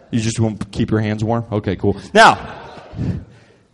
[0.10, 1.46] you just won't keep your hands warm?
[1.52, 2.00] Okay, cool.
[2.14, 2.36] Now,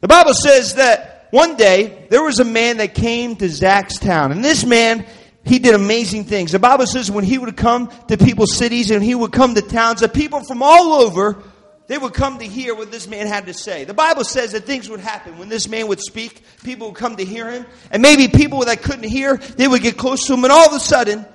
[0.01, 4.31] the Bible says that one day there was a man that came to Zach's town.
[4.31, 5.05] And this man,
[5.45, 6.53] he did amazing things.
[6.53, 9.62] The Bible says when he would come to people's cities and he would come to
[9.62, 11.43] towns, that people from all over
[11.88, 13.86] they would come to hear what this man had to say.
[13.86, 15.38] The Bible says that things would happen.
[15.38, 17.65] When this man would speak, people would come to hear him.
[17.91, 20.73] And maybe people that couldn't hear, they would get close to him and all of
[20.73, 21.26] a sudden,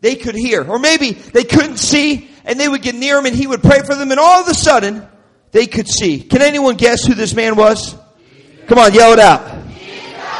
[0.00, 0.64] they could hear.
[0.64, 3.80] Or maybe they couldn't see and they would get near him and he would pray
[3.80, 5.06] for them and all of a sudden,
[5.52, 6.20] they could see.
[6.20, 7.94] Can anyone guess who this man was?
[8.66, 9.58] Come on, yell it out.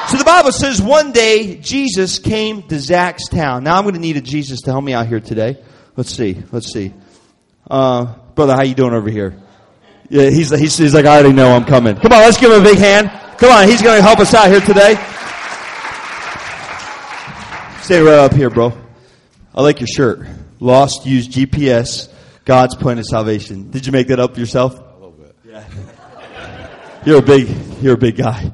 [0.08, 3.64] So the Bible says one day Jesus came to Zach's town.
[3.64, 5.62] Now I'm going to need a Jesus to help me out here today.
[5.94, 6.42] Let's see.
[6.50, 6.94] Let's see.
[7.70, 9.38] Uh, brother, how you doing over here?
[10.10, 11.96] Yeah, he's, he's, he's like, I already know I'm coming.
[11.96, 13.10] Come on, let's give him a big hand.
[13.38, 14.94] Come on, he's going to help us out here today.
[17.82, 18.72] Stay right up here, bro.
[19.54, 20.26] I like your shirt.
[20.60, 22.12] Lost, used GPS,
[22.44, 23.70] God's plan of salvation.
[23.70, 24.78] Did you make that up yourself?
[24.78, 25.36] A little bit.
[25.44, 25.64] Yeah.
[27.04, 27.48] You're a big,
[27.82, 28.50] you're a big guy.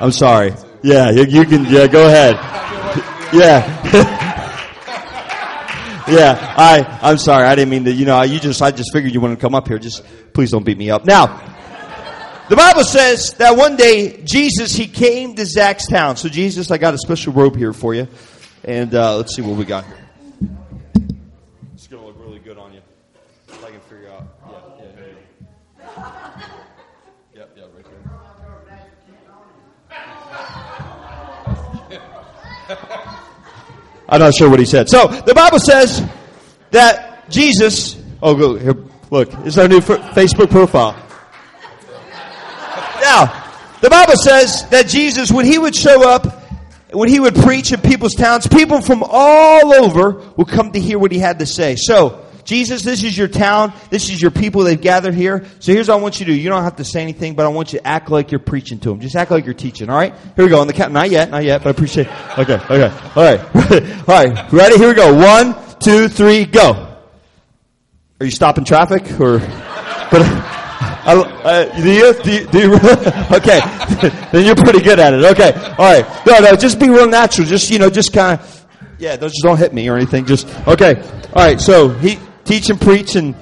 [0.00, 0.54] I'm sorry.
[0.82, 2.36] Yeah, you, you can, yeah, go ahead.
[3.32, 4.26] Yeah.
[6.08, 7.46] yeah, I, I'm sorry.
[7.46, 9.68] I didn't mean to, you know, you just, I just figured you wouldn't come up
[9.68, 9.78] here.
[9.78, 11.04] Just, please don't beat me up.
[11.04, 11.26] Now,
[12.48, 16.16] the Bible says that one day Jesus, he came to Zach's town.
[16.16, 18.08] So Jesus, I got a special robe here for you.
[18.64, 19.98] And, uh, let's see what we got here.
[21.74, 22.80] It's going to look really good on you.
[23.48, 24.24] If I can figure out.
[24.48, 25.14] Yeah, yeah, here you
[25.86, 26.02] go.
[27.34, 27.84] Yep, yeah, right
[33.08, 33.20] there.
[34.10, 34.88] I'm not sure what he said.
[34.88, 36.04] So the Bible says
[36.72, 37.96] that Jesus.
[38.22, 38.74] Oh, here.
[39.10, 40.96] Look, it's our new Facebook profile.
[43.00, 43.40] Now,
[43.80, 46.44] the Bible says that Jesus, when he would show up,
[46.92, 50.98] when he would preach in people's towns, people from all over would come to hear
[50.98, 51.76] what he had to say.
[51.76, 53.72] So, Jesus, this is your town.
[53.90, 54.64] This is your people.
[54.64, 55.46] They've gathered here.
[55.60, 56.36] So here's what I want you to do.
[56.36, 58.80] You don't have to say anything, but I want you to act like you're preaching
[58.80, 58.98] to them.
[58.98, 59.88] Just act like you're teaching.
[59.88, 60.12] All right?
[60.34, 60.60] Here we go.
[60.60, 60.92] On the count.
[60.92, 61.30] Not yet.
[61.30, 61.62] Not yet.
[61.62, 62.08] But I appreciate.
[62.08, 62.38] It.
[62.40, 62.54] Okay.
[62.54, 63.10] Okay.
[63.14, 63.40] All right.
[64.08, 64.52] all right.
[64.52, 64.78] Ready?
[64.78, 65.14] Here we go.
[65.14, 66.96] One, two, three, go.
[68.18, 69.38] Are you stopping traffic or?
[70.10, 72.12] But I, uh, do you?
[72.20, 72.74] Do you, do you
[73.30, 73.60] okay.
[74.32, 75.24] then you're pretty good at it.
[75.24, 75.52] Okay.
[75.78, 76.26] All right.
[76.26, 76.56] No, no.
[76.56, 77.46] Just be real natural.
[77.46, 78.66] Just you know, just kind of.
[78.98, 79.14] Yeah.
[79.14, 80.26] Don't, just don't hit me or anything.
[80.26, 81.00] Just okay.
[81.32, 81.60] All right.
[81.60, 82.18] So he
[82.50, 83.36] teach and preach and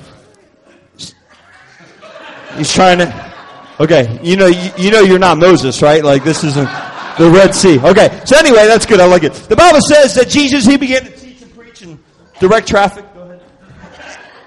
[2.56, 3.34] he's trying to.
[3.80, 4.20] Okay.
[4.22, 4.46] You know.
[4.46, 6.04] You, you know you're not Moses, right?
[6.04, 6.68] Like this isn't
[7.18, 7.78] the Red Sea.
[7.78, 8.20] Okay.
[8.26, 9.00] So anyway, that's good.
[9.00, 9.32] I like it.
[9.32, 11.98] The Bible says that Jesus he began to teach and preach and
[12.38, 13.04] direct traffic.
[13.14, 13.40] Go ahead.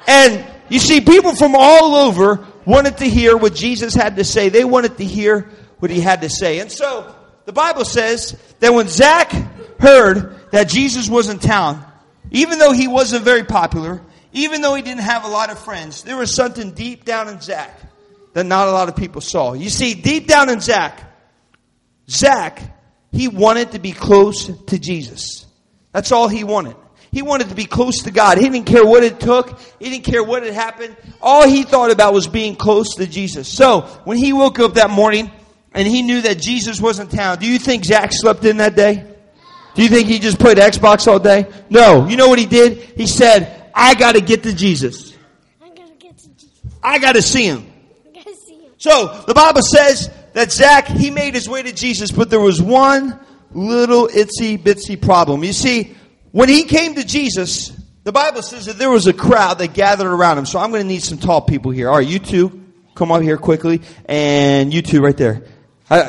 [0.08, 4.50] And you see, people from all over wanted to hear what Jesus had to say.
[4.50, 5.50] They wanted to hear
[5.80, 6.60] what he had to say.
[6.60, 9.32] And so, the Bible says that when Zach
[9.80, 11.84] heard that Jesus was in town,
[12.30, 14.02] even though he wasn't very popular,
[14.34, 17.42] even though he didn't have a lot of friends, there was something deep down in
[17.42, 17.80] Zach
[18.34, 19.54] that not a lot of people saw.
[19.54, 21.02] You see, deep down in Zach,
[22.10, 22.62] Zach,
[23.12, 25.46] he wanted to be close to Jesus.
[25.92, 26.76] That's all he wanted.
[27.12, 28.38] He wanted to be close to God.
[28.38, 29.60] He didn't care what it took.
[29.80, 30.96] He didn't care what had happened.
[31.22, 33.50] All he thought about was being close to Jesus.
[33.50, 35.30] So, when he woke up that morning
[35.74, 38.78] and he knew that Jesus was in town, do you think Zach slept in that
[38.78, 39.06] day?
[39.76, 41.48] Do you think he just played Xbox all day?
[41.70, 42.08] No.
[42.08, 42.78] You know what he did?
[42.78, 45.16] He said, I gotta get to Jesus.
[45.62, 46.62] I gotta get to Jesus.
[46.84, 47.72] I gotta see him.
[48.08, 48.72] I gotta see him.
[48.78, 52.62] So, the Bible says that Zach, he made his way to Jesus, but there was
[52.62, 53.20] one
[53.54, 55.44] little itsy bitsy problem.
[55.44, 55.96] You see,
[56.32, 57.72] when he came to Jesus,
[58.04, 60.46] the Bible says that there was a crowd that gathered around him.
[60.46, 61.90] So I'm going to need some tall people here.
[61.90, 62.64] All right, you two.
[62.96, 65.44] come up here quickly, and you two right there.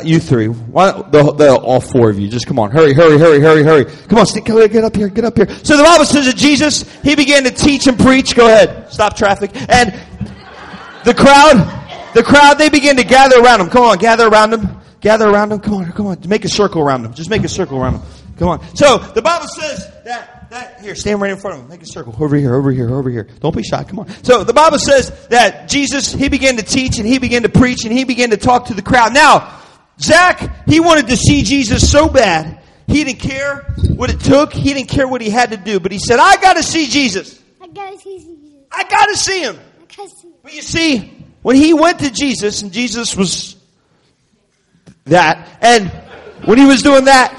[0.05, 0.47] You three.
[0.47, 2.29] Why, the, the, all four of you.
[2.29, 2.71] Just come on.
[2.71, 3.85] Hurry, hurry, hurry, hurry, hurry.
[3.85, 5.49] Come on, stick, get up here, get up here.
[5.65, 8.37] So the Bible says that Jesus, he began to teach and preach.
[8.37, 8.93] Go ahead.
[8.93, 9.51] Stop traffic.
[9.69, 9.93] And
[11.05, 13.71] the crowd, the crowd, they began to gather around him.
[13.71, 14.81] Come on, gather around him.
[15.01, 15.59] Gather around him.
[15.59, 16.19] Come on, come on.
[16.29, 17.13] Make a circle around him.
[17.13, 18.03] Just make a circle around him.
[18.39, 18.77] Come on.
[18.77, 21.69] So the Bible says that, that, here, stand right in front of him.
[21.69, 22.15] Make a circle.
[22.21, 23.27] Over here, over here, over here.
[23.41, 23.83] Don't be shy.
[23.83, 24.09] Come on.
[24.23, 27.85] So the Bible says that Jesus, he began to teach and he began to preach
[27.85, 29.13] and he began to talk to the crowd.
[29.13, 29.59] Now,
[30.01, 32.61] Zach, he wanted to see Jesus so bad.
[32.87, 33.63] He didn't care
[33.95, 34.53] what it took.
[34.53, 35.81] He didn't care what he had to do.
[35.81, 37.41] But he said, I gotta see Jesus.
[37.61, 38.67] I gotta see Jesus.
[38.71, 39.59] I gotta see him.
[39.81, 40.29] I gotta see.
[40.43, 43.57] But you see, when he went to Jesus, and Jesus was
[45.05, 45.89] that, and
[46.45, 47.35] when he was doing that,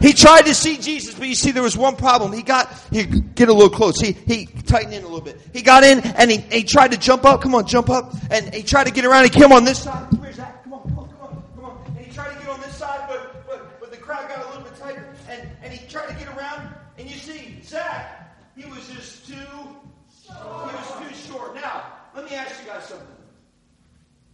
[0.00, 2.32] he tried to see Jesus, but you see, there was one problem.
[2.32, 4.00] He got, he get a little close.
[4.00, 5.40] He, he tightened in a little bit.
[5.52, 7.42] He got in and he, he tried to jump up.
[7.42, 8.14] Come on, jump up.
[8.30, 9.24] And he tried to get around.
[9.24, 10.06] He came on this side.
[10.18, 10.62] Where's that?
[10.64, 11.86] Come on, come on, come on, come on.
[11.86, 14.48] And he tried to get on this side, but, but, but the crowd got a
[14.48, 15.06] little bit tighter.
[15.28, 16.74] And, and he tried to get around.
[16.98, 21.54] And you see, Zach, he was just too, he was too short.
[21.54, 21.84] Now,
[22.14, 23.06] let me ask you guys something.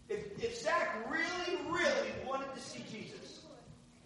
[0.09, 3.41] If, if Zach really, really wanted to see Jesus,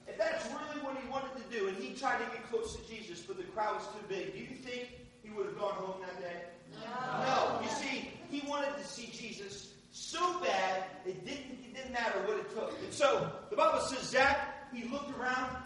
[0.07, 0.78] if that's really
[1.09, 3.77] he wanted to do, and he tried to get close to Jesus, but the crowd
[3.77, 4.91] was too big, do you think
[5.23, 6.43] he would have gone home that day?
[6.83, 7.61] No.
[7.63, 12.37] You see, he wanted to see Jesus so bad it didn't it didn't matter what
[12.39, 12.73] it took.
[12.85, 15.57] And so the Bible says Zach, he looked around,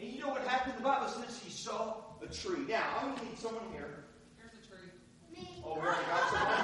[0.00, 0.74] and you know what happened?
[0.78, 2.64] The Bible says he saw a tree.
[2.68, 4.04] Now I'm gonna need someone here.
[4.36, 4.90] Here's a tree.
[5.32, 5.62] Me.
[5.64, 6.58] Oh, we already got someone.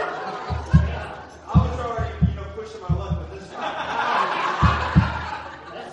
[1.52, 3.60] I was already, you know, pushing my luck with this guy.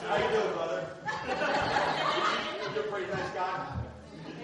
[0.07, 0.81] How you doing, brother?
[2.73, 3.67] You're a pretty nice guy.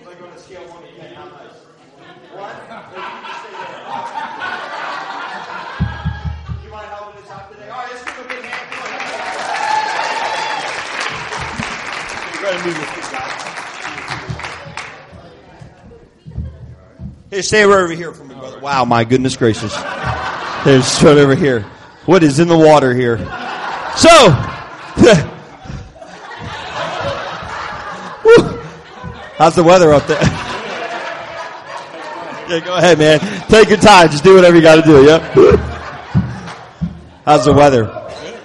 [0.05, 1.57] Like on a scale of one to ten, how nice?
[2.33, 2.55] One?
[2.91, 3.79] Maybe you can stay there.
[6.63, 7.69] You mind helping us out today?
[7.69, 8.67] All right, let's give him a big hand.
[8.71, 8.89] Come on.
[12.41, 12.82] Go ahead and move your feet, guys.
[17.33, 18.59] Hey, stay right over here for me, brother.
[18.59, 19.73] Wow, my goodness gracious.
[20.63, 21.61] There's right over here.
[22.05, 23.17] What is in the water here?
[23.17, 23.25] So,
[29.37, 30.21] how's the weather up there?
[32.49, 33.19] yeah, go ahead, man.
[33.49, 34.09] Take your time.
[34.09, 35.03] Just do whatever you got to do.
[35.03, 35.19] Yeah.
[37.25, 37.85] How's the weather?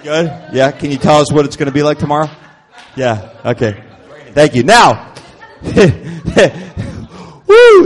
[0.01, 0.31] Good.
[0.51, 0.71] Yeah.
[0.71, 2.27] Can you tell us what it's going to be like tomorrow?
[2.95, 3.33] Yeah.
[3.45, 3.83] Okay.
[4.39, 4.63] Thank you.
[4.63, 5.13] Now,
[5.63, 5.71] woo.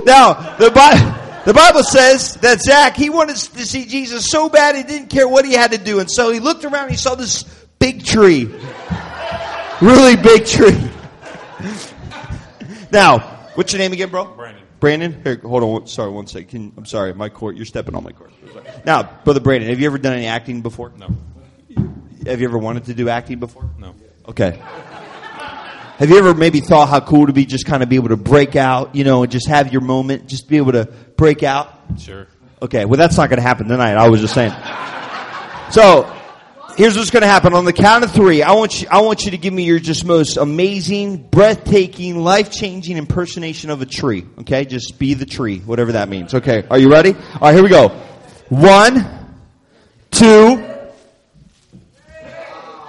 [0.05, 1.19] Now the Bible.
[1.45, 5.27] The Bible says that Zach, he wanted to see Jesus so bad he didn't care
[5.27, 5.99] what he had to do.
[5.99, 7.41] And so he looked around and he saw this
[7.79, 8.53] big tree.
[9.81, 10.79] Really big tree.
[12.91, 13.17] Now,
[13.55, 14.25] what's your name again, bro?
[14.25, 14.63] Brandon.
[14.79, 15.23] Brandon?
[15.23, 15.87] Here, hold on.
[15.87, 16.49] Sorry, one second.
[16.49, 17.15] Can, I'm sorry.
[17.15, 17.55] My court.
[17.55, 18.31] You're stepping on my court.
[18.85, 20.91] Now, brother Brandon, have you ever done any acting before?
[20.95, 21.07] No.
[22.27, 23.67] Have you ever wanted to do acting before?
[23.79, 23.95] No.
[24.27, 24.61] Okay.
[26.03, 28.17] Have you ever maybe thought how cool to be just kind of be able to
[28.17, 30.83] break out, you know, and just have your moment, just be able to
[31.15, 31.73] break out?
[31.97, 32.27] Sure.
[32.61, 33.93] Okay, well that's not going to happen tonight.
[33.93, 34.51] I was just saying.
[35.71, 36.13] So,
[36.75, 37.53] here's what's going to happen.
[37.53, 39.79] On the count of three, I want you, I want you to give me your
[39.79, 44.25] just most amazing, breathtaking, life-changing impersonation of a tree.
[44.39, 46.33] Okay, just be the tree, whatever that means.
[46.33, 47.13] Okay, are you ready?
[47.13, 47.87] All right, here we go.
[48.49, 49.37] One,
[50.11, 50.57] two,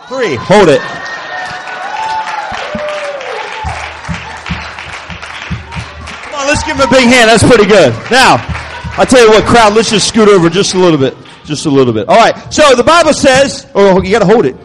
[0.08, 0.34] three.
[0.34, 1.13] Hold it.
[6.54, 7.28] Let's give him a big hand.
[7.28, 7.92] That's pretty good.
[8.12, 8.36] Now,
[8.96, 11.16] I'll tell you what, crowd, let's just scoot over just a little bit.
[11.44, 12.08] Just a little bit.
[12.08, 12.52] All right.
[12.52, 14.56] So the Bible says, oh, you got to hold it.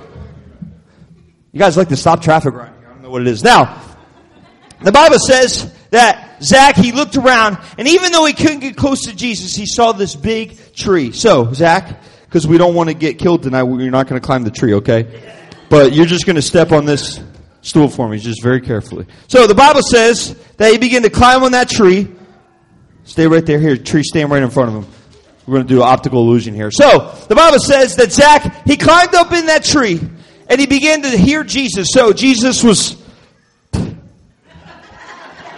[1.52, 2.88] You guys like to stop traffic right here.
[2.88, 3.44] I don't know what it is.
[3.44, 3.82] Now,
[4.84, 9.06] the Bible says that Zach, he looked around, and even though he couldn't get close
[9.06, 11.12] to Jesus, he saw this big tree.
[11.12, 14.44] So, Zach, because we don't want to get killed tonight, you're not going to climb
[14.44, 15.40] the tree, okay?
[15.70, 17.20] But you're just going to step on this
[17.62, 19.06] stool for me, just very carefully.
[19.28, 22.08] So the Bible says that he began to climb on that tree.
[23.04, 23.60] Stay right there.
[23.60, 24.94] Here, tree, stand right in front of him.
[25.46, 26.70] We're going to do optical illusion here.
[26.70, 30.00] So the Bible says that Zach he climbed up in that tree
[30.48, 31.88] and he began to hear Jesus.
[31.92, 33.02] So Jesus was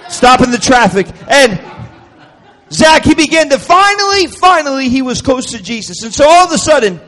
[0.07, 1.61] stopping the traffic and
[2.71, 6.51] Zach he began to finally, finally he was close to Jesus, and so all of
[6.51, 7.01] a sudden.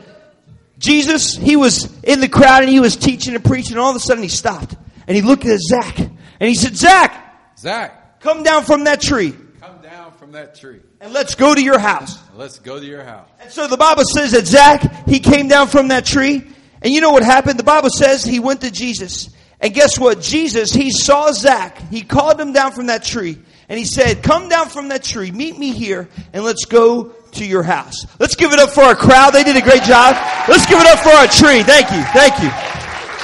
[0.76, 3.96] Jesus, he was in the crowd and he was teaching and preaching, and all of
[3.96, 4.74] a sudden he stopped
[5.06, 9.34] and he looked at Zach and he said, Zach, Zach, come down from that tree
[9.64, 12.20] come down from that tree and let's go to your house.
[12.28, 13.28] and let's go to your house.
[13.40, 16.46] And so the Bible says that Zach, he came down from that tree
[16.82, 17.58] and you know what happened?
[17.58, 19.30] The Bible says he went to Jesus.
[19.60, 20.20] And guess what?
[20.20, 21.78] Jesus, he saw Zach.
[21.90, 23.38] He called him down from that tree
[23.70, 27.46] And he said, come down from that tree, meet me here, and let's go to
[27.46, 28.04] your house.
[28.18, 29.30] Let's give it up for our crowd.
[29.30, 30.14] They did a great job.
[30.48, 31.62] Let's give it up for our tree.
[31.62, 32.02] Thank you.
[32.12, 32.73] Thank you.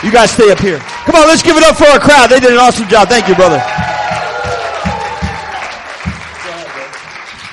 [0.03, 0.79] You guys stay up here.
[0.79, 2.29] Come on, let's give it up for our crowd.
[2.31, 3.09] They did an awesome job.
[3.09, 3.59] Thank you, brother.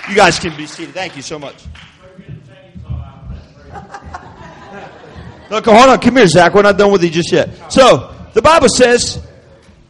[0.09, 0.93] You guys can be seated.
[0.93, 1.65] Thank you so much.
[5.49, 5.99] Look, hold on.
[5.99, 6.53] Come here, Zach.
[6.53, 7.71] We're not done with you just yet.
[7.71, 9.21] So, the Bible says,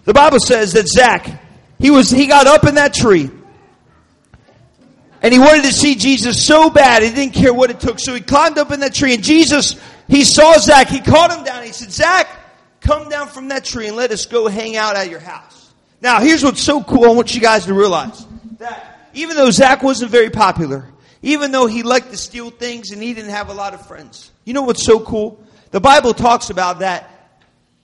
[0.05, 1.43] the Bible says that Zach,
[1.77, 3.29] he was, he got up in that tree.
[5.21, 7.99] And he wanted to see Jesus so bad, he didn't care what it took.
[7.99, 11.43] So he climbed up in that tree, and Jesus, he saw Zach, he called him
[11.43, 12.27] down, he said, Zach,
[12.81, 15.73] come down from that tree and let us go hang out at your house.
[16.01, 18.25] Now, here's what's so cool, I want you guys to realize.
[18.59, 20.85] That even though Zach wasn't very popular,
[21.21, 24.31] even though he liked to steal things and he didn't have a lot of friends,
[24.45, 25.43] you know what's so cool?
[25.71, 27.17] The Bible talks about that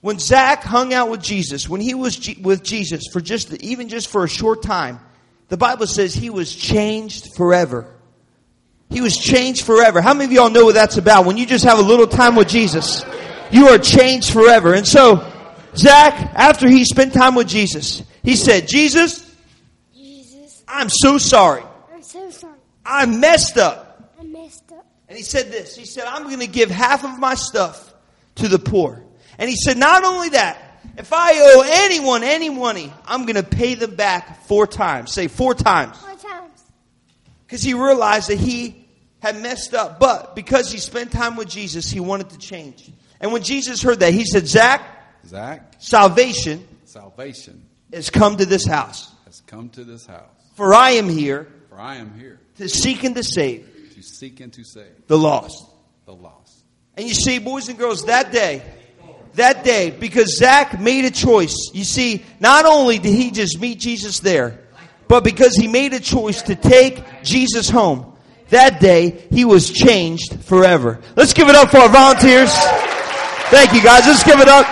[0.04, 3.88] when Zach hung out with Jesus, when he was G- with Jesus for just, even
[3.88, 5.00] just for a short time,
[5.48, 7.89] the Bible says he was changed forever.
[8.89, 10.02] He was changed forever.
[10.02, 11.26] How many of y'all know what that's about?
[11.26, 13.06] When you just have a little time with Jesus,
[13.54, 14.74] you are changed forever.
[14.74, 15.32] And so,
[15.76, 19.36] Zach, after he spent time with Jesus, he said, Jesus,
[19.93, 21.64] Jesus, I'm so sorry.
[21.93, 22.58] I'm so sorry.
[22.86, 24.12] I messed up.
[24.20, 24.86] I messed up.
[25.08, 25.76] And he said this.
[25.76, 27.93] He said, I'm going to give half of my stuff
[28.36, 29.04] to the poor.
[29.38, 33.43] And he said, not only that, if I owe anyone any money, I'm going to
[33.43, 35.12] pay them back four times.
[35.12, 35.97] Say four times.
[35.97, 36.64] Four times.
[37.45, 38.88] Because he realized that he
[39.20, 39.99] had messed up.
[39.99, 42.91] But because he spent time with Jesus, he wanted to change.
[43.24, 44.82] And when Jesus heard that, he said, Zach,
[45.26, 49.12] Zach, salvation salvation has come to this house.
[49.26, 50.30] has come to this house.
[50.56, 53.66] For I am here For I am here to seek and to save
[53.96, 55.66] to seek and to save the lost.
[56.06, 56.66] the lost.
[56.98, 58.62] And you see, boys and girls, that day,
[59.36, 61.72] that day, because Zach made a choice.
[61.74, 64.60] You see, not only did he just meet Jesus there,
[65.08, 68.16] but because he made a choice to take Jesus home,
[68.50, 71.00] that day he was changed forever.
[71.16, 72.54] Let's give it up for our volunteers.
[73.54, 74.08] Thank you guys.
[74.08, 74.66] Let's give it up.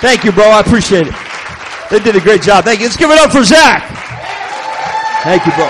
[0.00, 0.44] Thank you, bro.
[0.44, 1.14] I appreciate it.
[1.90, 2.64] They did a great job.
[2.64, 2.86] Thank you.
[2.86, 3.82] Let's give it up for Zach.
[5.22, 5.66] Thank you, bro.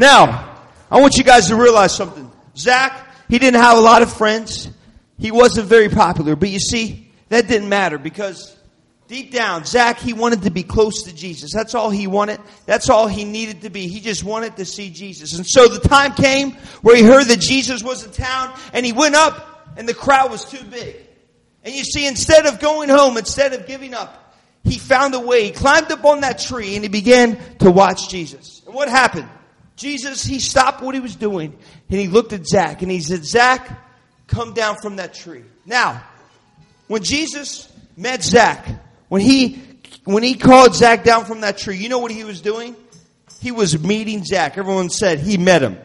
[0.00, 0.58] Now,
[0.90, 2.28] I want you guys to realize something.
[2.56, 4.68] Zach, he didn't have a lot of friends.
[5.16, 6.34] He wasn't very popular.
[6.34, 8.56] But you see, that didn't matter because
[9.12, 11.52] deep down, Zach, he wanted to be close to Jesus.
[11.52, 12.40] That's all he wanted.
[12.64, 13.86] That's all he needed to be.
[13.86, 15.36] He just wanted to see Jesus.
[15.36, 18.92] And so the time came where he heard that Jesus was in town and he
[18.92, 20.96] went up and the crowd was too big.
[21.62, 24.34] And you see, instead of going home, instead of giving up,
[24.64, 25.44] he found a way.
[25.44, 28.62] He climbed up on that tree and he began to watch Jesus.
[28.64, 29.28] And what happened?
[29.76, 31.54] Jesus, he stopped what he was doing
[31.90, 33.78] and he looked at Zach and he said, Zach,
[34.26, 35.44] come down from that tree.
[35.66, 36.02] Now,
[36.88, 38.66] when Jesus met Zach,
[39.12, 39.60] when he,
[40.04, 42.74] when he called Zach down from that tree, you know what he was doing?
[43.42, 44.56] He was meeting Zach.
[44.56, 45.76] Everyone said he met him.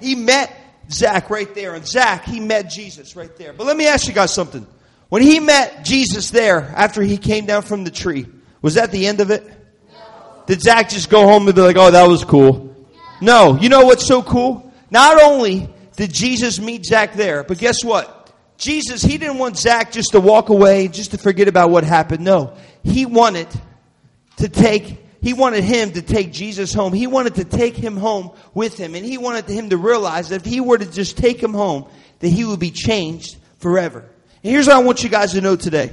[0.00, 0.56] He met
[0.88, 1.74] Zach right there.
[1.74, 3.52] And Zach, he met Jesus right there.
[3.52, 4.64] But let me ask you guys something.
[5.08, 8.28] When he met Jesus there after he came down from the tree,
[8.60, 9.42] was that the end of it?
[10.46, 12.86] Did Zach just go home and be like, oh, that was cool?
[13.20, 13.58] No.
[13.58, 14.72] You know what's so cool?
[14.92, 18.21] Not only did Jesus meet Zach there, but guess what?
[18.62, 22.24] Jesus, he didn't want Zach just to walk away, just to forget about what happened.
[22.24, 22.56] No.
[22.84, 23.48] He wanted
[24.36, 26.92] to take he wanted him to take Jesus home.
[26.92, 28.96] He wanted to take him home with him.
[28.96, 31.88] And he wanted him to realize that if he were to just take him home,
[32.18, 34.00] that he would be changed forever.
[34.42, 35.92] And here's what I want you guys to know today.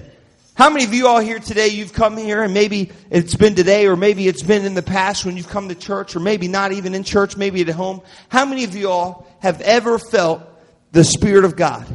[0.56, 3.86] How many of you all here today, you've come here and maybe it's been today
[3.86, 6.72] or maybe it's been in the past when you've come to church or maybe not
[6.72, 8.02] even in church, maybe at home.
[8.30, 10.42] How many of you all have ever felt
[10.92, 11.86] the Spirit of God?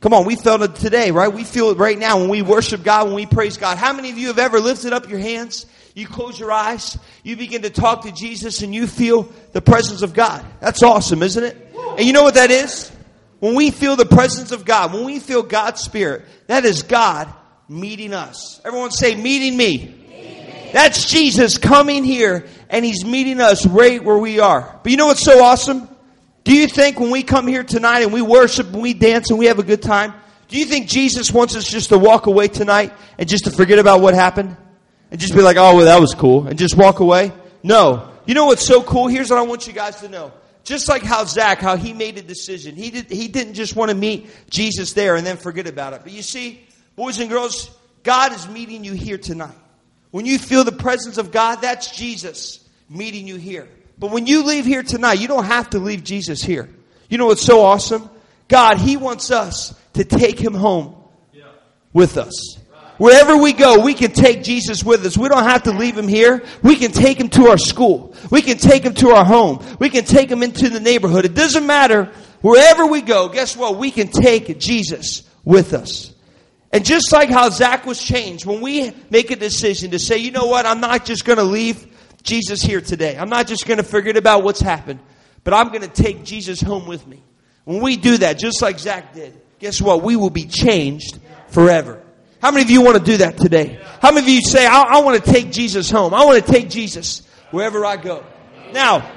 [0.00, 1.32] Come on, we felt it today, right?
[1.32, 3.78] We feel it right now when we worship God, when we praise God.
[3.78, 5.66] How many of you have ever lifted up your hands?
[5.94, 10.02] You close your eyes, you begin to talk to Jesus, and you feel the presence
[10.02, 10.44] of God.
[10.60, 11.74] That's awesome, isn't it?
[11.96, 12.92] And you know what that is?
[13.40, 17.32] When we feel the presence of God, when we feel God's Spirit, that is God
[17.68, 18.60] meeting us.
[18.64, 20.70] Everyone say, meeting me.
[20.72, 24.78] That's Jesus coming here and he's meeting us right where we are.
[24.82, 25.88] But you know what's so awesome?
[26.48, 29.38] Do you think when we come here tonight and we worship and we dance and
[29.38, 30.14] we have a good time,
[30.48, 33.78] do you think Jesus wants us just to walk away tonight and just to forget
[33.78, 34.56] about what happened?
[35.10, 36.48] And just be like, oh, well, that was cool.
[36.48, 37.32] And just walk away?
[37.62, 38.10] No.
[38.24, 39.08] You know what's so cool?
[39.08, 40.32] Here's what I want you guys to know.
[40.64, 42.76] Just like how Zach, how he made a decision.
[42.76, 46.00] He, did, he didn't just want to meet Jesus there and then forget about it.
[46.02, 47.70] But you see, boys and girls,
[48.04, 49.52] God is meeting you here tonight.
[50.12, 53.68] When you feel the presence of God, that's Jesus meeting you here.
[53.98, 56.68] But when you leave here tonight, you don't have to leave Jesus here.
[57.08, 58.08] You know what's so awesome?
[58.46, 60.94] God, He wants us to take Him home
[61.92, 62.58] with us.
[62.98, 65.16] Wherever we go, we can take Jesus with us.
[65.16, 66.44] We don't have to leave him here.
[66.64, 68.14] We can take him to our school.
[68.28, 69.64] We can take him to our home.
[69.78, 71.24] We can take him into the neighborhood.
[71.24, 72.12] It doesn't matter.
[72.40, 73.78] Wherever we go, guess what?
[73.78, 76.12] We can take Jesus with us.
[76.72, 80.32] And just like how Zach was changed, when we make a decision to say, you
[80.32, 81.86] know what, I'm not just going to leave
[82.22, 83.16] Jesus here today.
[83.16, 85.00] I'm not just going to forget about what's happened,
[85.44, 87.22] but I'm going to take Jesus home with me.
[87.64, 90.02] When we do that, just like Zach did, guess what?
[90.02, 92.02] We will be changed forever.
[92.40, 93.80] How many of you want to do that today?
[94.00, 96.14] How many of you say, I, I want to take Jesus home?
[96.14, 98.24] I want to take Jesus wherever I go.
[98.72, 99.10] Now,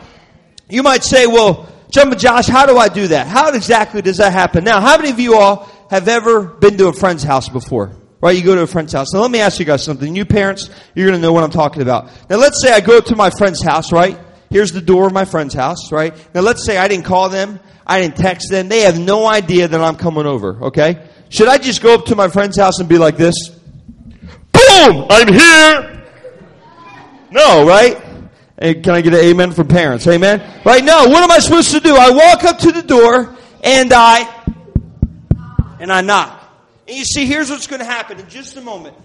[0.69, 3.27] you might say, well, Jumping Josh, how do I do that?
[3.27, 4.63] How exactly does that happen?
[4.63, 7.95] Now, how many of you all have ever been to a friend's house before?
[8.22, 8.38] Right?
[8.38, 9.13] You go to a friend's house.
[9.13, 10.15] Now let me ask you guys something.
[10.15, 12.11] You parents, you're going to know what I'm talking about.
[12.30, 14.19] Now let's say I go to my friend's house, right?
[14.51, 16.13] Here's the door of my friend's house, right?
[16.36, 17.59] Now let's say I didn't call them.
[17.86, 18.69] I didn't text them.
[18.69, 21.07] They have no idea that I'm coming over, okay?
[21.30, 23.49] Should I just go up to my friend's house and be like this?
[23.49, 25.07] Boom!
[25.09, 26.03] I'm here!
[27.32, 27.97] No, right?
[28.59, 30.05] Hey, can I get an amen from parents?
[30.05, 30.41] Amen?
[30.65, 30.84] Right?
[30.84, 31.95] No, what am I supposed to do?
[31.95, 34.45] I walk up to the door and I,
[35.80, 36.40] and I knock.
[36.91, 38.97] And you see, here's what's going to happen in just a moment.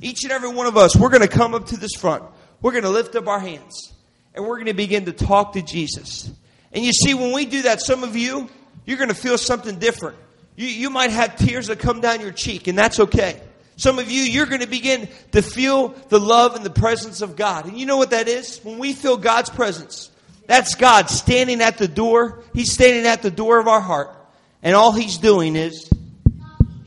[0.00, 2.24] Each and every one of us, we're going to come up to this front.
[2.62, 3.92] We're going to lift up our hands
[4.34, 6.30] and we're going to begin to talk to Jesus.
[6.72, 8.48] And you see, when we do that, some of you,
[8.86, 10.16] you're going to feel something different.
[10.56, 13.38] You, you might have tears that come down your cheek, and that's okay.
[13.76, 17.36] Some of you, you're going to begin to feel the love and the presence of
[17.36, 17.66] God.
[17.66, 18.60] And you know what that is?
[18.64, 20.10] When we feel God's presence,
[20.46, 22.44] that's God standing at the door.
[22.54, 24.16] He's standing at the door of our heart.
[24.62, 25.89] And all He's doing is,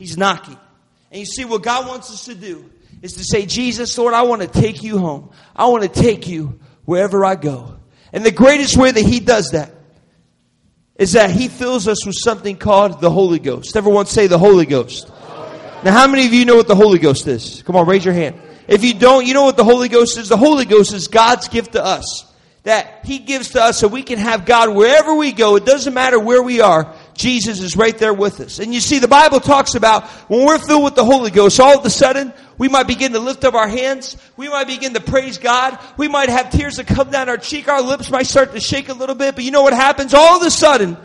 [0.04, 0.58] He's knocking.
[1.10, 4.20] And you see, what God wants us to do is to say, Jesus, Lord, I
[4.20, 5.30] want to take you home.
[5.56, 7.78] I want to take you wherever I go.
[8.12, 9.72] And the greatest way that He does that
[10.96, 13.78] is that He fills us with something called the Holy Ghost.
[13.78, 15.08] Everyone say the Holy Ghost.
[15.82, 17.62] Now, how many of you know what the Holy Ghost is?
[17.62, 18.38] Come on, raise your hand.
[18.68, 20.28] If you don't, you know what the Holy Ghost is?
[20.28, 22.30] The Holy Ghost is God's gift to us.
[22.64, 25.56] That He gives to us so we can have God wherever we go.
[25.56, 26.94] It doesn't matter where we are.
[27.14, 28.58] Jesus is right there with us.
[28.58, 31.78] And you see, the Bible talks about when we're filled with the Holy Ghost, all
[31.78, 34.16] of a sudden, we might begin to lift up our hands.
[34.36, 35.78] We might begin to praise God.
[35.96, 37.68] We might have tears that come down our cheek.
[37.68, 39.34] Our lips might start to shake a little bit.
[39.34, 40.14] But you know what happens?
[40.14, 40.96] All of a sudden,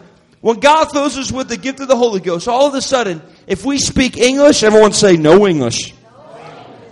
[0.41, 3.21] when God fills us with the gift of the Holy Ghost, all of a sudden,
[3.47, 5.93] if we speak English, everyone say no English.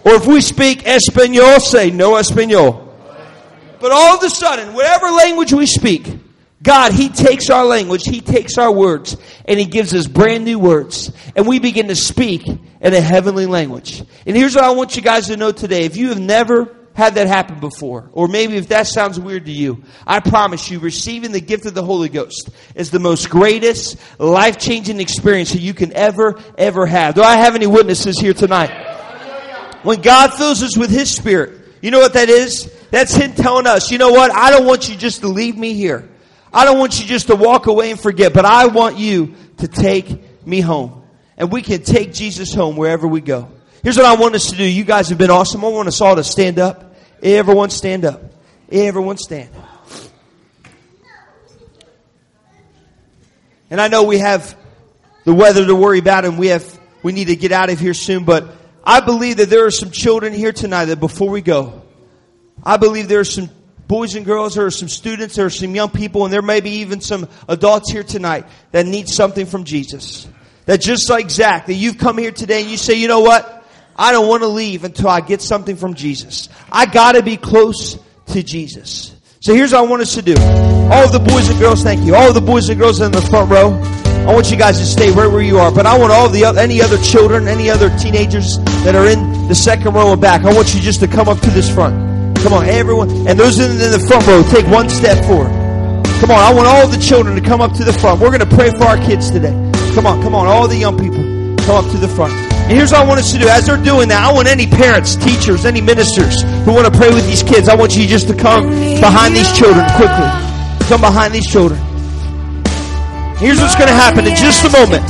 [0.03, 2.95] Or if we speak Espanol, say no Espanol.
[3.79, 6.07] But all of a sudden, whatever language we speak,
[6.61, 10.57] God, He takes our language, He takes our words, and He gives us brand new
[10.57, 11.11] words.
[11.35, 14.03] And we begin to speak in a heavenly language.
[14.25, 15.85] And here's what I want you guys to know today.
[15.85, 19.51] If you have never had that happen before, or maybe if that sounds weird to
[19.51, 23.97] you, I promise you, receiving the gift of the Holy Ghost is the most greatest,
[24.19, 27.13] life changing experience that you can ever, ever have.
[27.13, 28.71] Do I have any witnesses here tonight?
[29.83, 32.73] When God fills us with His Spirit, you know what that is?
[32.89, 34.31] That's Him telling us, you know what?
[34.31, 36.09] I don't want you just to leave me here.
[36.53, 39.67] I don't want you just to walk away and forget, but I want you to
[39.67, 41.03] take me home.
[41.37, 43.51] And we can take Jesus home wherever we go.
[43.83, 44.63] Here's what I want us to do.
[44.63, 45.63] You guys have been awesome.
[45.63, 46.95] I want us all to stand up.
[47.21, 48.21] Everyone stand up.
[48.71, 49.49] Everyone stand.
[53.69, 54.57] And I know we have
[55.25, 57.93] the weather to worry about and we have we need to get out of here
[57.93, 61.83] soon, but I believe that there are some children here tonight that before we go,
[62.63, 63.49] I believe there are some
[63.87, 66.61] boys and girls, there are some students, there are some young people, and there may
[66.61, 70.27] be even some adults here tonight that need something from Jesus.
[70.65, 73.65] That just like Zach, that you've come here today and you say, you know what?
[73.95, 76.49] I don't want to leave until I get something from Jesus.
[76.71, 79.15] I gotta be close to Jesus.
[79.39, 80.35] So here's what I want us to do.
[80.91, 82.15] All the boys and girls, thank you.
[82.15, 83.71] All the boys and girls in the front row.
[84.27, 86.43] I want you guys to stay right where you are, but I want all the
[86.59, 90.43] any other children, any other teenagers that are in the second row and back.
[90.43, 92.16] I want you just to come up to this front.
[92.43, 93.09] Come on, everyone.
[93.27, 95.51] And those in, the front row, take one step forward.
[96.21, 98.21] Come on, I want all the children to come up to the front.
[98.21, 99.53] We're going to pray for our kids today.
[99.93, 101.19] Come on, come on, all the young people,
[101.65, 102.33] come up to the front.
[102.33, 103.47] And here's what I want us to do.
[103.47, 107.09] As they're doing that, I want any parents, teachers, any ministers who want to pray
[107.13, 108.69] with these kids, I want you just to come
[109.01, 110.29] behind these children quickly.
[110.87, 111.79] Come behind these children.
[113.37, 115.03] Here's what's going to happen in just a moment.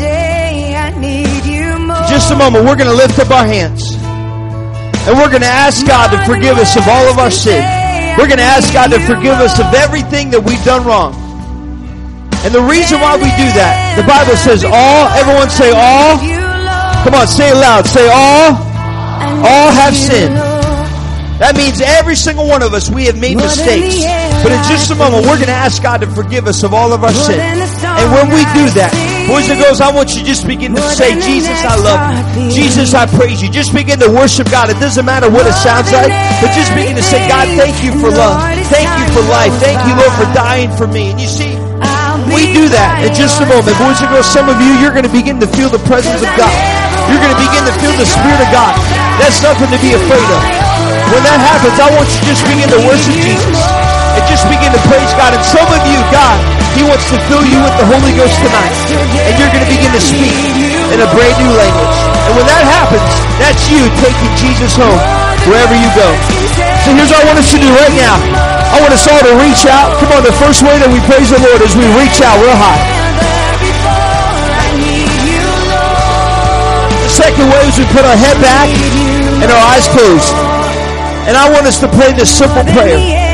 [2.10, 3.96] Just a moment, we're going to lift up our hands.
[5.08, 7.64] And we're going to ask God to forgive us of all of our sin.
[8.20, 11.16] We're going to ask God to forgive us of everything that we've done wrong.
[12.44, 16.20] And the reason why we do that, the Bible says all, everyone say all.
[17.08, 17.88] Come on, say it loud.
[17.88, 18.52] Say all.
[19.48, 20.36] All have sinned.
[21.40, 24.04] That means every single one of us, we have made mistakes.
[24.44, 26.92] But in just a moment, we're going to ask God to forgive us of all
[26.92, 27.40] of our sin.
[27.40, 28.92] And when we do that,
[29.28, 32.00] Boys and girls, I want you to just begin to say, Jesus, I love
[32.40, 32.48] you.
[32.48, 33.52] Jesus, I praise you.
[33.52, 34.72] Just begin to worship God.
[34.72, 36.08] It doesn't matter what it sounds like,
[36.40, 38.40] but just begin to say, God, thank you for love.
[38.72, 39.52] Thank you for life.
[39.60, 41.12] Thank you, Lord, for dying for me.
[41.12, 41.60] And you see,
[42.32, 43.76] we do that in just a moment.
[43.76, 46.32] Boys and girls, some of you, you're going to begin to feel the presence of
[46.40, 46.56] God.
[47.12, 48.74] You're going to begin to feel the Spirit of God.
[49.20, 50.42] That's nothing to be afraid of.
[51.12, 53.60] When that happens, I want you to just begin to worship Jesus
[54.16, 55.36] and just begin to praise God.
[55.36, 56.36] And some of you, God,
[56.78, 58.78] He wants to fill you with the Holy Ghost tonight.
[58.94, 60.30] And you're going to begin to speak
[60.94, 61.98] in a brand new language.
[62.30, 63.10] And when that happens,
[63.42, 65.02] that's you taking Jesus home
[65.50, 66.06] wherever you go.
[66.86, 68.22] So here's what I want us to do right now.
[68.70, 69.90] I want us all to reach out.
[69.98, 72.54] Come on, the first way that we praise the Lord is we reach out real
[72.54, 72.78] high.
[76.94, 78.70] The second way is we put our head back
[79.42, 80.30] and our eyes closed.
[81.26, 83.27] And I want us to pray this simple prayer.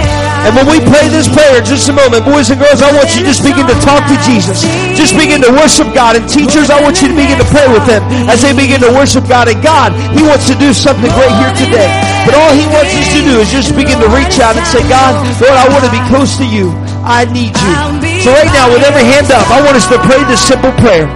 [0.43, 3.15] And when we pray this prayer, in just a moment, boys and girls, I want
[3.15, 4.59] you to just begin to talk to Jesus.
[4.91, 6.19] Just begin to worship God.
[6.19, 8.91] And teachers, I want you to begin to pray with them as they begin to
[8.91, 9.47] worship God.
[9.47, 11.87] And God, He wants to do something great here today.
[12.27, 14.83] But all He wants us to do is just begin to reach out and say,
[14.91, 16.75] God, Lord, I want to be close to you.
[17.07, 17.73] I need you.
[18.19, 21.07] So right now, with every hand up, I want us to pray this simple prayer.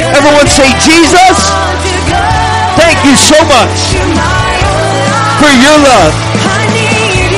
[0.00, 1.36] Everyone say, Jesus,
[2.80, 4.00] thank you so much
[5.44, 6.12] for your love,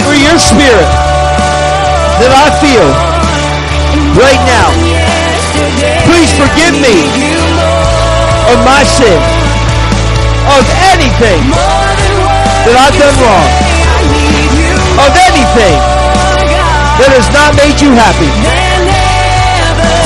[0.06, 1.03] for your spirit
[2.22, 2.86] that I feel
[4.14, 4.70] right now.
[6.06, 6.94] Please forgive me
[8.54, 9.18] of my sin,
[10.46, 11.42] of anything
[12.62, 13.48] that I've done wrong,
[15.02, 15.76] of anything
[17.02, 18.30] that has not made you happy.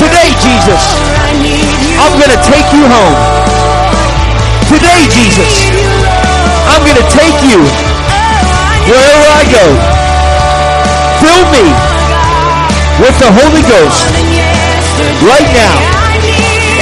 [0.01, 0.83] Today, Jesus,
[2.01, 3.19] I'm going to take you home.
[4.71, 5.69] Today, Jesus,
[6.73, 7.61] I'm going to take you
[8.89, 9.65] wherever I go.
[11.21, 11.98] Fill me
[12.99, 14.11] with the Holy Ghost
[15.23, 15.77] right now.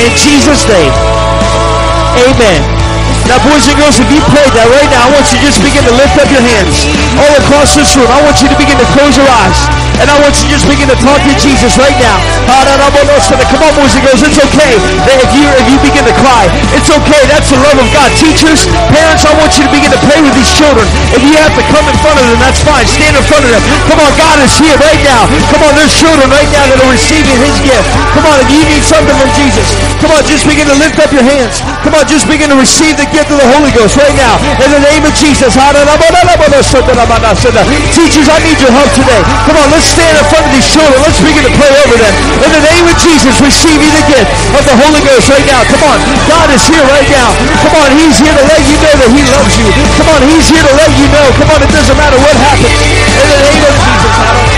[0.00, 0.92] In Jesus' name.
[2.24, 2.60] Amen.
[3.28, 5.60] Now, boys and girls, if you prayed that right now, I want you to just
[5.60, 6.86] begin to lift up your hands
[7.20, 8.08] all across this room.
[8.08, 9.85] I want you to begin to close your eyes.
[9.96, 12.16] And I want you to just begin to talk to Jesus right now.
[12.46, 14.20] Come on, boys and girls.
[14.22, 16.46] It's okay if you if you begin to cry.
[16.76, 17.22] It's okay.
[17.30, 18.12] That's the love of God.
[18.20, 20.84] Teachers, parents, I want you to begin to pray with these children.
[21.16, 22.84] If you have to come in front of them, that's fine.
[22.86, 23.62] Stand in front of them.
[23.88, 25.24] Come on, God is here right now.
[25.52, 27.88] Come on, there's children right now that are receiving His gift.
[28.12, 29.66] Come on, if you need something from Jesus,
[30.00, 31.64] come on, just begin to lift up your hands.
[31.82, 34.36] Come on, just begin to receive the gift of the Holy Ghost right now.
[34.60, 35.56] In the name of Jesus.
[37.96, 39.22] Teachers, I need your help today.
[39.48, 40.98] Come on, let's stand in front of these children.
[41.06, 42.14] Let's begin to pray over them.
[42.42, 44.28] In the name of Jesus, receive you the gift
[44.58, 45.62] of the Holy Ghost right now.
[45.70, 47.30] Come on, God is here right now.
[47.62, 49.68] Come on, He's here to let you know that He loves you.
[50.02, 51.26] Come on, He's here to let you know.
[51.38, 52.74] Come on, it doesn't matter what happens.
[52.74, 54.55] In the name of Jesus.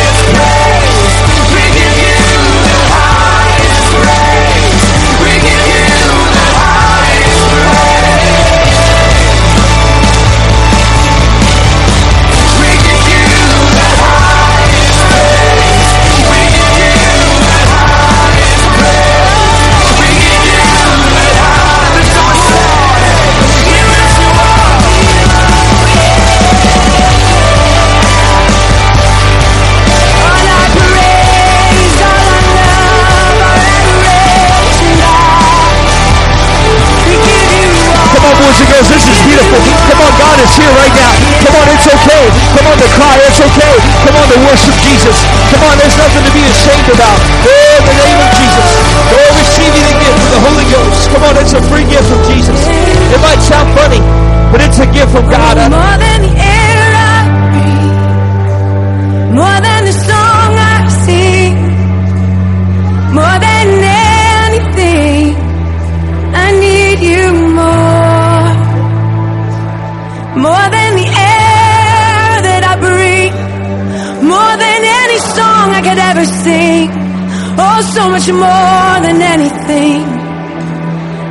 [78.29, 80.05] Much more than anything,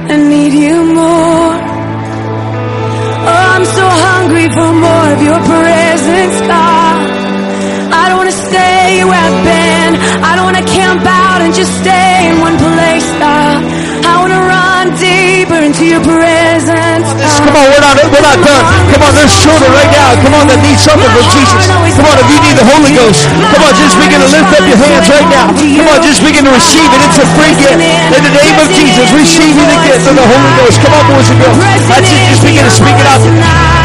[0.09, 1.53] I need you more.
[3.27, 6.97] Oh, I'm so hungry for more of your presence, God.
[7.93, 9.91] I don't want to stay where I've been.
[10.25, 13.61] I don't want to camp out and just stay in one place, God.
[14.07, 17.39] I want to run deeper into your presence, God.
[17.45, 18.63] Come on, we're not, we're not done.
[18.89, 20.09] Come on, there's children right now.
[20.23, 21.76] Come on, that need something from Jesus.
[22.27, 25.27] You need the Holy Ghost, come on, just begin to lift up your hands right
[25.31, 25.47] now.
[25.55, 26.99] Come on, just begin to receive it.
[27.07, 27.79] It's a free gift.
[27.79, 30.77] In the name of Jesus, receive the gift of the Holy Ghost.
[30.83, 31.57] Come on, boys and girls.
[31.87, 32.27] That's it.
[32.27, 33.76] Just begin to speak it out.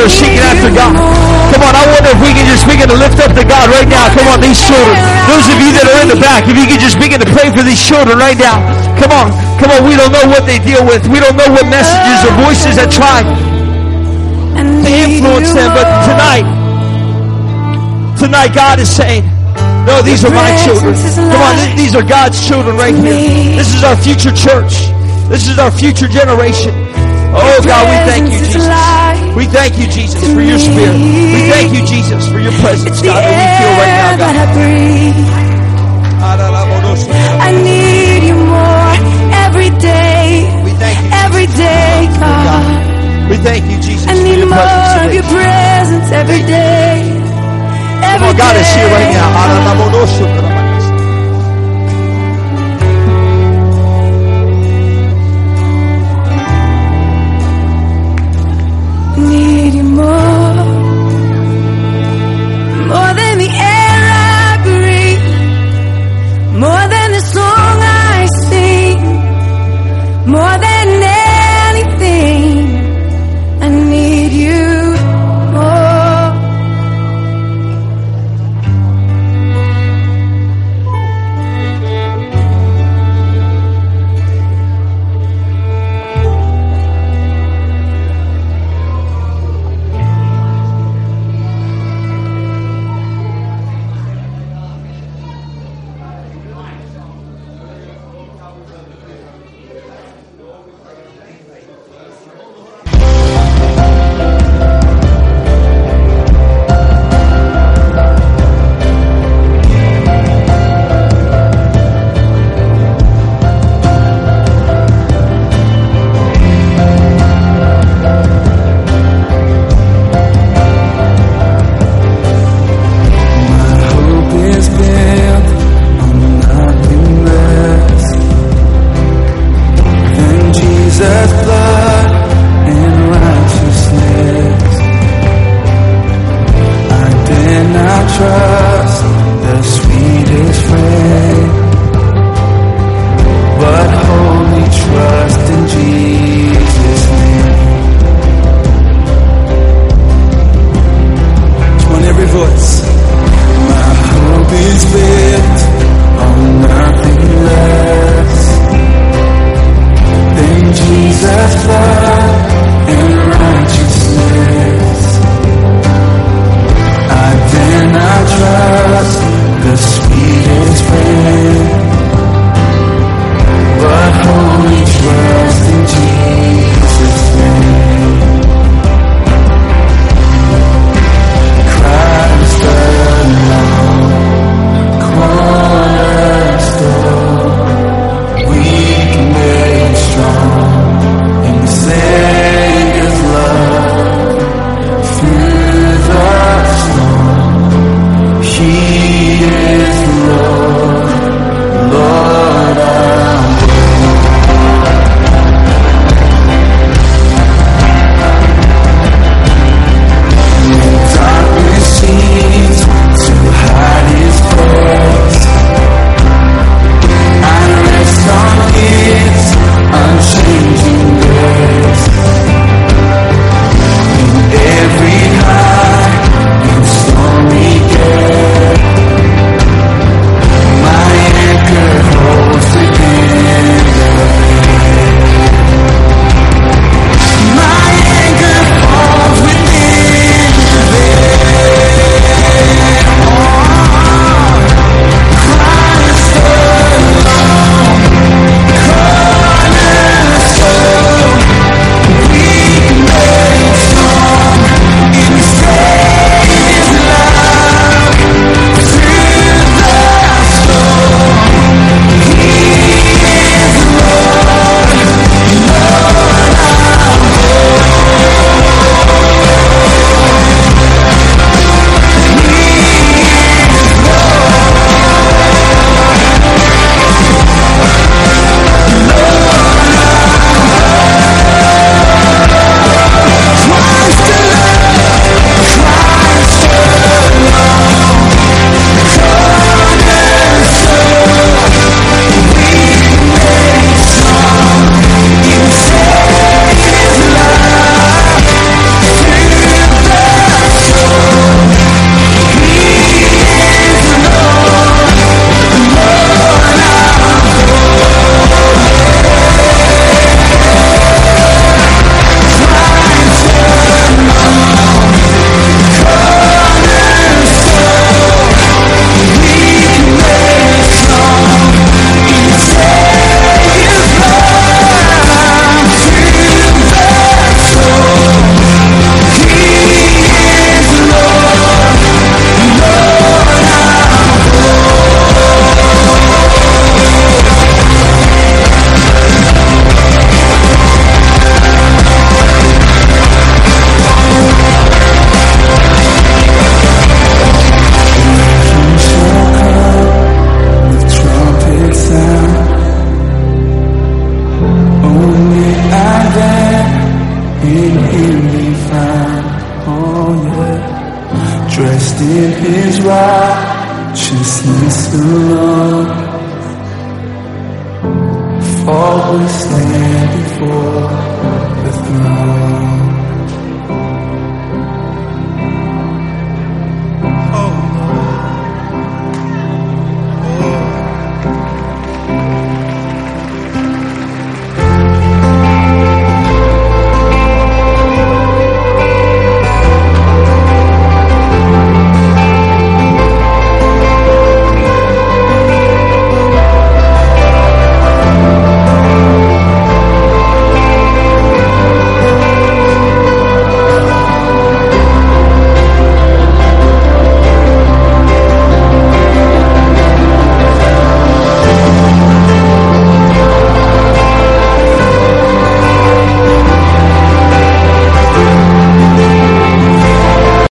[0.00, 0.96] Are seeking after God.
[1.52, 3.88] Come on, I wonder if we can just begin to lift up to God right
[3.88, 4.08] now.
[4.16, 4.96] Come on, these children.
[5.28, 7.52] Those of you that are in the back, if you could just begin to pray
[7.52, 8.62] for these children right now.
[8.96, 9.28] Come on,
[9.60, 9.84] come on.
[9.84, 11.04] We don't know what they deal with.
[11.10, 16.46] We don't know what messages or voices that try to influence them, but tonight,
[18.16, 19.24] tonight God is saying,
[19.86, 20.94] no, these are my children.
[20.94, 23.56] Come on, these are God's children right here.
[23.56, 24.92] This is our future church.
[25.28, 26.89] This is our future generation.
[27.32, 28.66] Oh God, we thank you, Jesus.
[29.36, 30.98] We thank you, Jesus, for your spirit.
[30.98, 34.34] We thank you, Jesus, for your presence, God, that we feel right now, God.
[37.40, 38.94] I need you more
[39.46, 43.30] every day, We thank you, every day, oh God.
[43.30, 44.58] We thank you, Jesus, I need more
[45.06, 47.06] of your presence every day.
[47.06, 50.49] Come Every on, God is here right now.